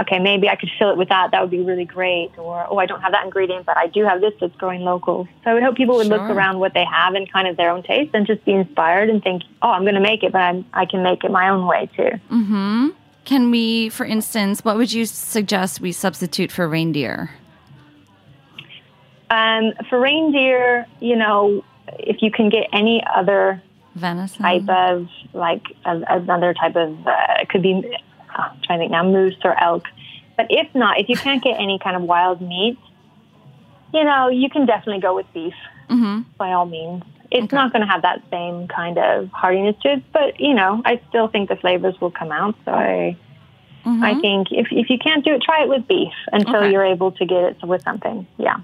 okay, 0.00 0.18
maybe 0.18 0.48
I 0.48 0.56
could 0.56 0.70
fill 0.78 0.90
it 0.90 0.96
with 0.96 1.08
that. 1.08 1.30
That 1.32 1.40
would 1.40 1.50
be 1.50 1.60
really 1.60 1.84
great. 1.84 2.30
Or, 2.38 2.66
oh, 2.68 2.78
I 2.78 2.86
don't 2.86 3.00
have 3.00 3.12
that 3.12 3.24
ingredient, 3.24 3.66
but 3.66 3.76
I 3.76 3.88
do 3.88 4.04
have 4.04 4.20
this 4.20 4.32
that's 4.40 4.54
growing 4.56 4.82
local. 4.82 5.28
So 5.44 5.50
I 5.50 5.54
would 5.54 5.62
hope 5.62 5.76
people 5.76 5.96
would 5.96 6.06
look 6.06 6.22
around 6.22 6.58
what 6.58 6.74
they 6.74 6.84
have 6.84 7.14
and 7.14 7.30
kind 7.30 7.46
of 7.48 7.56
their 7.56 7.70
own 7.70 7.82
taste 7.82 8.10
and 8.14 8.26
just 8.26 8.44
be 8.44 8.52
inspired 8.52 9.10
and 9.10 9.22
think, 9.22 9.42
oh, 9.60 9.68
I'm 9.68 9.82
going 9.82 9.94
to 9.94 10.00
make 10.00 10.22
it, 10.22 10.32
but 10.32 10.40
I'm, 10.40 10.64
I 10.72 10.86
can 10.86 11.02
make 11.02 11.24
it 11.24 11.30
my 11.30 11.48
own 11.48 11.66
way 11.66 11.90
too. 11.96 12.10
Mm-hmm. 12.30 12.88
Can 13.24 13.50
we, 13.50 13.88
for 13.88 14.04
instance, 14.04 14.64
what 14.64 14.76
would 14.76 14.92
you 14.92 15.06
suggest 15.06 15.80
we 15.80 15.92
substitute 15.92 16.50
for 16.50 16.68
reindeer? 16.68 17.30
Um, 19.30 19.72
for 19.88 20.00
reindeer, 20.00 20.86
you 21.00 21.16
know, 21.16 21.64
if 21.98 22.20
you 22.20 22.30
can 22.30 22.48
get 22.48 22.68
any 22.72 23.02
other 23.14 23.62
Venison. 23.94 24.42
type 24.42 24.68
of 24.68 25.08
like 25.32 25.62
a, 25.84 26.00
another 26.08 26.54
type 26.54 26.76
of 26.76 27.06
uh, 27.06 27.44
could 27.48 27.62
be 27.62 27.74
oh, 27.84 28.34
I'm 28.36 28.60
trying 28.62 28.78
to 28.78 28.82
think 28.84 28.92
now 28.92 29.04
moose 29.04 29.36
or 29.44 29.60
elk. 29.62 29.84
But 30.36 30.46
if 30.50 30.74
not, 30.74 30.98
if 30.98 31.08
you 31.08 31.16
can't 31.16 31.42
get 31.42 31.60
any 31.60 31.78
kind 31.78 31.94
of 31.96 32.02
wild 32.02 32.40
meat, 32.40 32.78
you 33.92 34.04
know 34.04 34.28
you 34.28 34.48
can 34.50 34.66
definitely 34.66 35.00
go 35.00 35.14
with 35.14 35.26
beef 35.32 35.54
Mm-hmm. 35.90 36.22
by 36.38 36.52
all 36.52 36.64
means. 36.64 37.02
It's 37.30 37.52
not 37.52 37.72
going 37.72 37.80
to 37.80 37.86
have 37.88 38.02
that 38.02 38.22
same 38.30 38.66
kind 38.68 38.98
of 38.98 39.28
hardiness 39.30 39.76
to 39.82 39.92
it, 39.94 40.02
but 40.12 40.40
you 40.40 40.54
know 40.54 40.80
I 40.84 41.00
still 41.08 41.28
think 41.28 41.48
the 41.50 41.56
flavors 41.56 42.00
will 42.00 42.10
come 42.10 42.32
out. 42.32 42.54
So 42.64 42.72
I. 42.72 43.16
I 43.84 44.14
think 44.20 44.52
if 44.52 44.68
if 44.70 44.88
you 44.90 44.96
can't 44.96 45.24
do 45.24 45.34
it, 45.34 45.42
try 45.42 45.64
it 45.64 45.68
with 45.68 45.88
beef 45.88 46.12
until 46.30 46.54
Okay. 46.58 46.70
you're 46.70 46.84
able 46.84 47.10
to 47.10 47.26
get 47.26 47.42
it 47.42 47.56
with 47.64 47.82
something. 47.82 48.28
Yeah. 48.38 48.58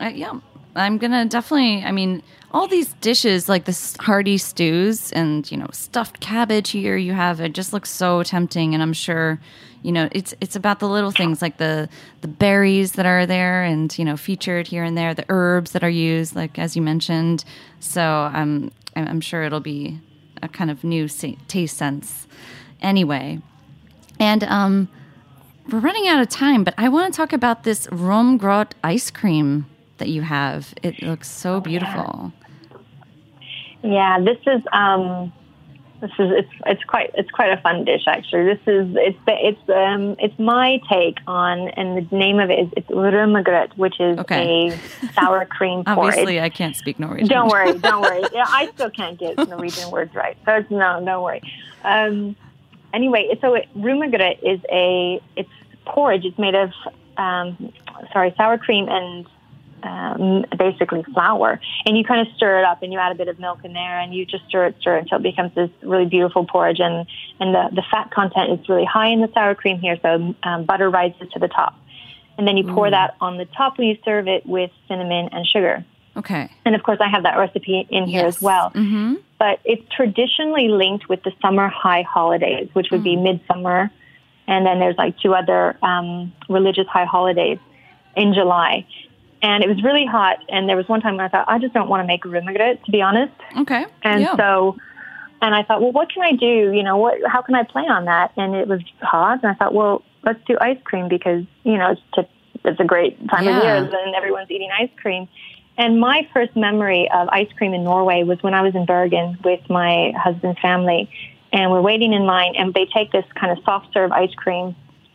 Uh, 0.00 0.06
yeah, 0.12 0.32
I'm 0.74 0.98
gonna 0.98 1.26
definitely. 1.26 1.84
I 1.84 1.92
mean, 1.92 2.24
all 2.54 2.68
these 2.68 2.92
dishes 3.00 3.48
like 3.48 3.64
the 3.64 3.96
hearty 3.98 4.38
stews 4.38 5.10
and 5.12 5.50
you 5.50 5.56
know 5.56 5.66
stuffed 5.72 6.20
cabbage 6.20 6.70
here 6.70 6.96
you 6.96 7.12
have 7.12 7.40
it 7.40 7.52
just 7.52 7.72
looks 7.72 7.90
so 7.90 8.22
tempting, 8.22 8.72
and 8.72 8.82
I'm 8.82 8.92
sure 8.92 9.40
you 9.82 9.90
know 9.90 10.08
it's 10.12 10.34
it's 10.40 10.54
about 10.54 10.78
the 10.78 10.88
little 10.88 11.10
things 11.10 11.42
like 11.42 11.56
the 11.56 11.88
the 12.20 12.28
berries 12.28 12.92
that 12.92 13.06
are 13.06 13.26
there 13.26 13.64
and 13.64 13.96
you 13.98 14.04
know 14.04 14.16
featured 14.16 14.68
here 14.68 14.84
and 14.84 14.96
there, 14.96 15.12
the 15.14 15.24
herbs 15.28 15.72
that 15.72 15.82
are 15.82 15.90
used, 15.90 16.36
like 16.36 16.56
as 16.56 16.76
you 16.76 16.80
mentioned. 16.80 17.44
So 17.80 18.00
I'm 18.00 18.70
I'm 18.94 19.08
I'm 19.08 19.20
sure 19.20 19.42
it'll 19.42 19.58
be 19.58 20.00
a 20.40 20.48
kind 20.48 20.70
of 20.70 20.84
new 20.84 21.08
taste 21.08 21.76
sense. 21.76 22.28
Anyway, 22.80 23.40
and 24.20 24.44
um, 24.44 24.88
we're 25.70 25.80
running 25.80 26.06
out 26.06 26.20
of 26.20 26.28
time, 26.28 26.62
but 26.62 26.74
I 26.78 26.88
want 26.88 27.12
to 27.12 27.16
talk 27.16 27.32
about 27.32 27.64
this 27.64 27.88
rømmegrøt 27.88 28.72
ice 28.84 29.10
cream 29.10 29.66
that 29.98 30.08
you 30.08 30.22
have. 30.22 30.72
It 30.82 31.02
looks 31.02 31.28
so 31.28 31.60
beautiful. 31.60 32.32
Yeah, 33.84 34.18
this 34.20 34.38
is 34.46 34.62
um, 34.72 35.30
this 36.00 36.10
is 36.18 36.30
it's 36.40 36.52
it's 36.66 36.84
quite 36.84 37.10
it's 37.14 37.30
quite 37.30 37.50
a 37.52 37.60
fun 37.60 37.84
dish 37.84 38.04
actually. 38.06 38.44
This 38.44 38.60
is 38.66 38.96
it's 38.96 39.18
it's 39.26 39.68
um 39.68 40.16
it's 40.18 40.38
my 40.38 40.80
take 40.88 41.18
on 41.26 41.68
and 41.68 42.08
the 42.10 42.16
name 42.16 42.40
of 42.40 42.50
it 42.50 42.58
is 42.60 42.68
it's 42.78 42.88
rømmegrøt, 42.88 43.76
which 43.76 44.00
is 44.00 44.18
Okay. 44.20 44.72
a 44.72 45.12
sour 45.12 45.44
cream 45.44 45.84
porridge. 45.84 45.98
Obviously, 46.14 46.40
I 46.40 46.48
can't 46.48 46.74
speak 46.76 46.98
Norwegian. 46.98 47.28
Don't 47.28 47.48
worry, 47.48 47.76
don't 47.78 48.00
worry. 48.08 48.22
Yeah, 48.32 48.44
I 48.48 48.70
still 48.74 48.90
can't 48.90 49.18
get 49.18 49.36
Norwegian 49.36 49.90
words 49.90 50.14
right. 50.14 50.36
So 50.46 50.52
it's, 50.56 50.70
no, 50.70 51.02
don't 51.04 51.22
worry. 51.22 51.42
Um, 51.84 52.36
anyway, 52.94 53.36
so 53.42 53.54
it, 53.54 53.68
rømmegrøt 53.76 54.38
is 54.42 54.60
a 54.72 55.20
it's 55.36 55.50
porridge. 55.84 56.24
It's 56.24 56.38
made 56.38 56.54
of 56.54 56.70
um, 57.18 57.72
sorry 58.14 58.32
sour 58.38 58.56
cream 58.56 58.88
and 58.88 59.26
um, 59.84 60.44
basically 60.58 61.02
flour, 61.12 61.60
and 61.86 61.96
you 61.96 62.04
kind 62.04 62.26
of 62.26 62.34
stir 62.36 62.58
it 62.58 62.64
up, 62.64 62.82
and 62.82 62.92
you 62.92 62.98
add 62.98 63.12
a 63.12 63.14
bit 63.14 63.28
of 63.28 63.38
milk 63.38 63.64
in 63.64 63.72
there, 63.72 63.98
and 64.00 64.14
you 64.14 64.24
just 64.24 64.44
stir 64.48 64.66
it, 64.66 64.76
stir 64.80 64.96
it 64.96 65.02
until 65.02 65.18
it 65.18 65.22
becomes 65.22 65.54
this 65.54 65.70
really 65.82 66.06
beautiful 66.06 66.46
porridge, 66.46 66.80
and 66.80 67.06
and 67.40 67.54
the 67.54 67.68
the 67.74 67.82
fat 67.90 68.10
content 68.10 68.58
is 68.58 68.68
really 68.68 68.84
high 68.84 69.08
in 69.08 69.20
the 69.20 69.30
sour 69.34 69.54
cream 69.54 69.78
here, 69.78 69.98
so 70.02 70.34
um, 70.42 70.64
butter 70.64 70.90
rises 70.90 71.28
to 71.32 71.38
the 71.38 71.48
top, 71.48 71.74
and 72.38 72.48
then 72.48 72.56
you 72.56 72.64
pour 72.64 72.90
that 72.90 73.16
on 73.20 73.36
the 73.36 73.44
top 73.44 73.78
when 73.78 73.88
you 73.88 73.98
serve 74.04 74.26
it 74.26 74.46
with 74.46 74.70
cinnamon 74.88 75.28
and 75.32 75.46
sugar. 75.46 75.84
Okay. 76.16 76.50
And 76.64 76.74
of 76.74 76.82
course, 76.82 76.98
I 77.00 77.08
have 77.08 77.24
that 77.24 77.36
recipe 77.36 77.86
in 77.90 78.06
here 78.06 78.24
as 78.24 78.40
well. 78.40 78.70
Mm-hmm. 78.70 79.14
But 79.38 79.60
it's 79.64 79.82
traditionally 79.94 80.68
linked 80.68 81.08
with 81.08 81.22
the 81.24 81.32
summer 81.42 81.68
high 81.68 82.02
holidays, 82.02 82.68
which 82.72 82.90
would 82.92 83.02
be 83.02 83.16
midsummer. 83.16 83.90
And 84.46 84.64
then 84.64 84.78
there's 84.78 84.96
like 84.96 85.18
two 85.18 85.34
other 85.34 85.76
um, 85.82 86.32
religious 86.48 86.86
high 86.86 87.04
holidays 87.04 87.58
in 88.16 88.32
July. 88.34 88.86
And 89.44 89.62
it 89.62 89.68
was 89.68 89.84
really 89.84 90.06
hot. 90.06 90.38
And 90.48 90.66
there 90.70 90.76
was 90.76 90.88
one 90.88 91.02
time 91.02 91.16
when 91.16 91.26
I 91.26 91.28
thought, 91.28 91.44
I 91.46 91.58
just 91.58 91.74
don't 91.74 91.90
want 91.90 92.02
to 92.02 92.06
make 92.06 92.22
rømmegrøt, 92.22 92.82
to 92.86 92.90
be 92.90 93.02
honest. 93.02 93.34
Okay. 93.58 93.84
And 94.02 94.22
yeah. 94.22 94.36
so, 94.36 94.78
and 95.42 95.54
I 95.54 95.62
thought, 95.62 95.82
well, 95.82 95.92
what 95.92 96.10
can 96.10 96.22
I 96.22 96.32
do? 96.32 96.72
You 96.72 96.82
know, 96.82 96.96
what? 96.96 97.18
How 97.26 97.42
can 97.42 97.54
I 97.54 97.62
play 97.62 97.82
on 97.82 98.06
that? 98.06 98.32
And 98.38 98.54
it 98.54 98.66
was 98.66 98.80
hot, 99.02 99.42
and 99.42 99.52
I 99.52 99.54
thought, 99.54 99.74
well, 99.74 100.02
let's 100.24 100.40
do 100.46 100.56
ice 100.62 100.78
cream 100.84 101.08
because 101.08 101.44
you 101.62 101.76
know 101.76 101.90
it's 101.90 102.00
to, 102.14 102.26
it's 102.64 102.80
a 102.80 102.84
great 102.84 103.18
time 103.28 103.46
of 103.46 103.62
year, 103.62 103.76
and 103.76 104.14
everyone's 104.14 104.50
eating 104.50 104.70
ice 104.80 104.88
cream. 104.96 105.28
And 105.76 106.00
my 106.00 106.26
first 106.32 106.56
memory 106.56 107.10
of 107.12 107.28
ice 107.28 107.52
cream 107.58 107.74
in 107.74 107.84
Norway 107.84 108.22
was 108.22 108.42
when 108.42 108.54
I 108.54 108.62
was 108.62 108.74
in 108.74 108.86
Bergen 108.86 109.36
with 109.44 109.68
my 109.68 110.14
husband's 110.16 110.60
family, 110.60 111.10
and 111.52 111.70
we're 111.70 111.82
waiting 111.82 112.14
in 112.14 112.24
line, 112.24 112.54
and 112.56 112.72
they 112.72 112.86
take 112.86 113.12
this 113.12 113.26
kind 113.38 113.52
of 113.52 113.62
soft 113.64 113.92
serve 113.92 114.10
ice 114.10 114.34
cream 114.34 114.74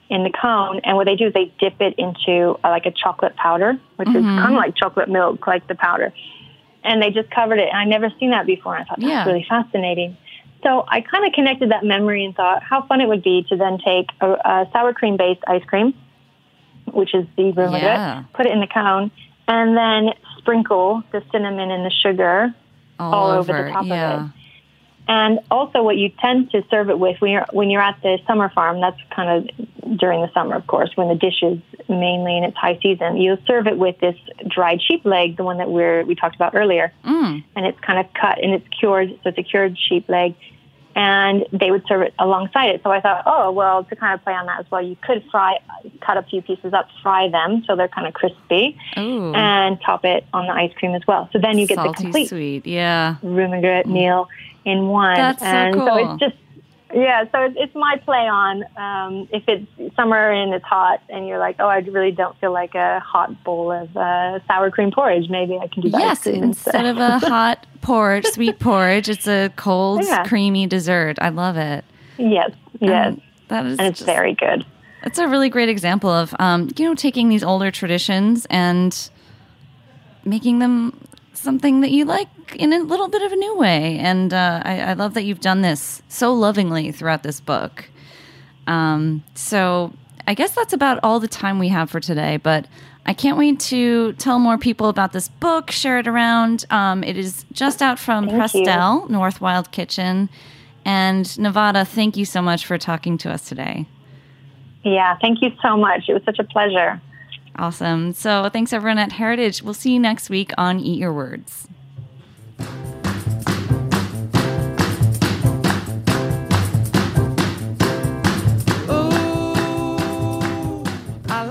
in 0.09 0.23
the 0.23 0.31
cone, 0.31 0.79
and 0.83 0.97
what 0.97 1.05
they 1.05 1.15
do 1.15 1.27
is 1.27 1.33
they 1.33 1.51
dip 1.59 1.79
it 1.81 1.93
into 1.97 2.57
uh, 2.63 2.69
like 2.69 2.85
a 2.85 2.91
chocolate 2.91 3.35
powder, 3.35 3.79
which 3.97 4.09
is 4.09 4.23
kind 4.23 4.53
of 4.55 4.57
like 4.57 4.75
chocolate 4.75 5.09
milk, 5.09 5.45
like 5.47 5.67
the 5.67 5.75
powder 5.75 6.11
and 6.83 7.01
they 7.01 7.11
just 7.11 7.29
covered 7.29 7.59
it. 7.59 7.67
And 7.69 7.77
I'd 7.77 7.87
never 7.87 8.09
seen 8.19 8.31
that 8.31 8.45
before. 8.45 8.75
And 8.75 8.83
I 8.83 8.87
thought 8.87 8.99
that's 8.99 9.09
Yeah. 9.09 9.25
really 9.25 9.45
fascinating. 9.49 10.15
So 10.63 10.85
I 10.87 11.01
kind 11.01 11.25
of 11.25 11.33
connected 11.33 11.71
that 11.71 11.83
memory 11.83 12.23
and 12.25 12.33
thought 12.35 12.63
how 12.63 12.81
fun 12.83 13.01
it 13.01 13.07
would 13.07 13.21
be 13.23 13.43
to 13.49 13.55
then 13.57 13.77
take 13.79 14.07
a, 14.21 14.31
a 14.31 14.69
sour 14.71 14.93
cream 14.93 15.17
based 15.17 15.41
ice 15.47 15.63
cream, 15.65 15.93
which 16.91 17.13
is 17.13 17.25
the 17.37 17.51
rømmegrøt, 17.51 17.81
Yeah. 17.81 18.23
put 18.33 18.45
it 18.45 18.51
in 18.53 18.59
the 18.61 18.67
cone, 18.67 19.11
and 19.47 19.75
then 19.75 20.13
sprinkle 20.37 21.03
the 21.11 21.21
cinnamon 21.31 21.69
and 21.71 21.85
the 21.85 21.91
sugar 21.91 22.53
all, 22.99 23.13
all 23.13 23.29
over. 23.31 23.53
over 23.53 23.63
the 23.63 23.71
top 23.71 23.85
of 23.85 23.91
it. 23.91 24.38
And 25.11 25.39
also, 25.49 25.81
what 25.81 25.97
you 25.97 26.09
tend 26.25 26.51
to 26.51 26.59
serve 26.69 26.87
it 26.93 26.99
with 26.99 27.19
when 27.19 27.31
you're 27.31 27.47
when 27.51 27.67
you're 27.71 27.81
at 27.91 27.97
the 28.03 28.19
summer 28.27 28.47
farm. 28.57 28.79
That's 28.79 29.01
kind 29.17 29.29
of 29.37 29.97
during 29.97 30.21
the 30.21 30.31
summer, 30.35 30.55
of 30.55 30.65
course, 30.67 30.91
when 30.97 31.07
the 31.13 31.15
dish 31.15 31.39
is 31.41 31.57
mainly 31.89 32.37
in 32.37 32.43
its 32.43 32.55
high 32.55 32.77
season. 32.83 33.17
You'll 33.17 33.43
serve 33.47 33.65
it 33.65 33.77
with 33.85 33.97
this 34.05 34.15
dried 34.55 34.79
sheep 34.87 35.03
leg, 35.15 35.35
the 35.35 35.43
one 35.43 35.57
that 35.57 35.69
we're 35.71 36.03
we 36.09 36.13
talked 36.13 36.35
about 36.35 36.53
earlier, 36.53 36.93
Mm. 37.03 37.43
and 37.55 37.65
it's 37.65 37.79
kind 37.79 37.97
of 37.99 38.05
cut 38.13 38.37
and 38.43 38.53
it's 38.53 38.67
cured, 38.79 39.09
so 39.23 39.29
it's 39.29 39.37
a 39.39 39.43
cured 39.51 39.73
sheep 39.87 40.05
leg. 40.17 40.35
And 40.95 41.45
they 41.53 41.69
would 41.71 41.85
serve 41.87 42.01
it 42.07 42.13
alongside 42.19 42.69
it. 42.73 42.81
So 42.83 42.91
I 42.91 42.99
thought, 42.99 43.23
oh 43.25 43.51
well, 43.51 43.83
to 43.85 43.95
kind 43.95 44.13
of 44.15 44.23
play 44.25 44.33
on 44.33 44.45
that 44.47 44.59
as 44.59 44.67
well, 44.71 44.81
you 44.91 44.97
could 45.07 45.23
fry, 45.31 45.57
cut 46.05 46.17
a 46.17 46.23
few 46.23 46.41
pieces 46.41 46.73
up, 46.73 46.87
fry 47.01 47.29
them 47.29 47.63
so 47.65 47.75
they're 47.77 47.87
kind 47.87 48.05
of 48.05 48.13
crispy, 48.13 48.77
Ooh. 48.97 49.33
and 49.33 49.79
top 49.81 50.03
it 50.13 50.25
on 50.33 50.45
the 50.47 50.53
ice 50.53 50.73
cream 50.77 50.93
as 50.95 51.05
well. 51.07 51.29
So 51.31 51.39
then 51.39 51.57
you 51.57 51.65
get 51.67 51.75
Salty 51.75 51.89
the 51.89 52.01
complete 52.03 52.27
sweet. 52.29 52.67
Yeah. 52.67 53.15
rømmegrøt 53.23 53.85
meal 53.85 54.27
in 54.65 54.87
one. 54.87 55.15
That's 55.15 55.41
and 55.43 55.73
so 55.75 55.79
cool. 55.87 56.13
it's 56.13 56.19
just 56.19 56.35
yeah, 56.91 57.25
so 57.31 57.43
it's, 57.43 57.55
it's 57.59 57.75
my 57.75 58.01
play 58.03 58.27
on 58.27 58.63
um, 58.75 59.29
if 59.31 59.43
it's 59.47 59.95
summer 59.95 60.31
and 60.31 60.55
it's 60.55 60.65
hot 60.65 61.01
and 61.07 61.27
you're 61.27 61.37
like, 61.37 61.57
oh, 61.59 61.67
I 61.67 61.77
really 61.79 62.11
don't 62.11 62.35
feel 62.39 62.51
like 62.51 62.73
a 62.73 62.99
hot 62.99 63.43
bowl 63.43 63.71
of 63.71 63.95
uh, 63.95 64.39
sour 64.47 64.71
cream 64.71 64.89
porridge. 64.91 65.29
Maybe 65.29 65.55
I 65.59 65.67
can 65.67 65.83
do 65.83 65.89
that. 65.91 65.99
Yes, 65.99 66.25
instead 66.27 66.85
of 66.87 66.97
a 66.97 67.19
hot 67.19 67.67
porridge, 67.81 68.25
sweet 68.25 68.57
porridge, 68.69 69.07
it's 69.07 69.27
a 69.27 69.51
cold, 69.55 70.03
Yeah. 70.03 70.23
creamy 70.25 70.65
dessert. 70.65 71.19
I 71.21 71.29
love 71.29 71.57
it. 71.57 71.85
yes, 72.17 72.49
yes, 72.79 73.07
Um, 73.13 73.21
that 73.49 73.65
is 73.67 73.77
and 73.77 73.87
it's 73.87 73.99
just- 73.99 74.07
very 74.07 74.33
good. 74.33 74.65
It's 75.03 75.19
a 75.19 75.27
really 75.27 75.49
great 75.49 75.69
example 75.69 76.09
of, 76.09 76.35
um, 76.39 76.69
you 76.75 76.85
know, 76.85 76.95
taking 76.95 77.29
these 77.29 77.43
older 77.43 77.69
traditions 77.71 78.45
and 78.49 79.09
making 80.25 80.59
them 80.59 80.97
something 81.39 81.81
that 81.81 81.91
you 81.91 82.05
like 82.05 82.27
in 82.55 82.73
a 82.73 82.79
little 82.79 83.07
bit 83.07 83.21
of 83.21 83.31
a 83.31 83.35
new 83.35 83.57
way. 83.57 83.97
And 83.99 84.33
uh, 84.33 84.61
I, 84.63 84.81
I 84.81 84.93
love 84.93 85.13
that 85.13 85.23
you've 85.23 85.39
done 85.39 85.61
this 85.61 86.01
so 86.09 86.33
lovingly 86.33 86.91
throughout 86.91 87.23
this 87.23 87.39
book. 87.39 87.89
Um, 88.67 89.23
so 89.35 89.93
I 90.27 90.33
guess 90.33 90.51
that's 90.51 90.73
about 90.73 90.99
all 91.03 91.19
the 91.19 91.27
time 91.27 91.59
we 91.59 91.69
have 91.69 91.89
for 91.89 91.99
today, 91.99 92.37
but 92.37 92.67
I 93.05 93.13
can't 93.13 93.37
wait 93.37 93.59
to 93.61 94.13
tell 94.13 94.37
more 94.37 94.57
people 94.57 94.89
about 94.89 95.13
this 95.13 95.27
book, 95.27 95.71
share 95.71 95.97
it 95.97 96.07
around. 96.07 96.65
Um, 96.69 97.03
it 97.03 97.17
is 97.17 97.45
just 97.51 97.81
out 97.81 97.97
from 97.97 98.27
Thank 98.27 98.53
you. 98.53 98.61
Prestel, 98.61 99.09
North 99.09 99.41
Wild 99.41 99.71
Kitchen. 99.71 100.29
And 100.85 101.37
Nevada, 101.39 101.85
thank 101.85 102.17
you 102.17 102.25
so 102.25 102.41
much 102.41 102.65
for 102.65 102.77
talking 102.77 103.17
to 103.19 103.31
us 103.31 103.47
today. 103.47 103.87
Yeah, 104.83 105.17
thank 105.19 105.41
you 105.41 105.51
so 105.61 105.75
much. 105.75 106.07
It 106.07 106.13
was 106.13 106.23
such 106.23 106.39
a 106.39 106.43
pleasure. 106.43 107.01
Awesome. 107.59 108.13
So 108.13 108.49
thanks 108.53 108.71
everyone 108.71 108.99
at 108.99 109.11
Heritage. 109.11 109.61
We'll 109.61 109.73
see 109.73 109.91
you 109.91 109.99
next 109.99 110.29
week 110.29 110.53
on 110.57 110.79
Eat 110.79 110.97
Your 110.97 111.11
Words. 111.11 111.67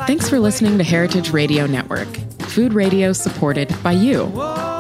Thanks 0.07 0.31
for 0.31 0.39
listening 0.39 0.79
to 0.79 0.85
Heritage 0.85 1.35
Radio 1.35 1.67
Network, 1.67 2.09
food 2.41 2.73
radio 2.73 3.13
supported 3.13 3.77
by 3.83 3.93
you. 3.93 4.27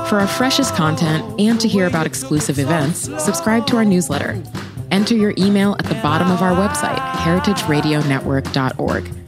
For 0.09 0.19
our 0.19 0.27
freshest 0.27 0.75
content 0.75 1.39
and 1.39 1.61
to 1.61 1.69
hear 1.69 1.87
about 1.87 2.07
exclusive 2.07 2.59
events, 2.59 3.01
subscribe 3.23 3.67
to 3.67 3.77
our 3.77 3.85
newsletter. 3.85 4.43
Enter 4.91 5.15
your 5.15 5.35
email 5.37 5.77
at 5.79 5.85
the 5.85 5.97
bottom 5.97 6.31
of 6.31 6.41
our 6.41 6.53
website, 6.53 6.97
heritageradionetwork.org. 6.97 9.28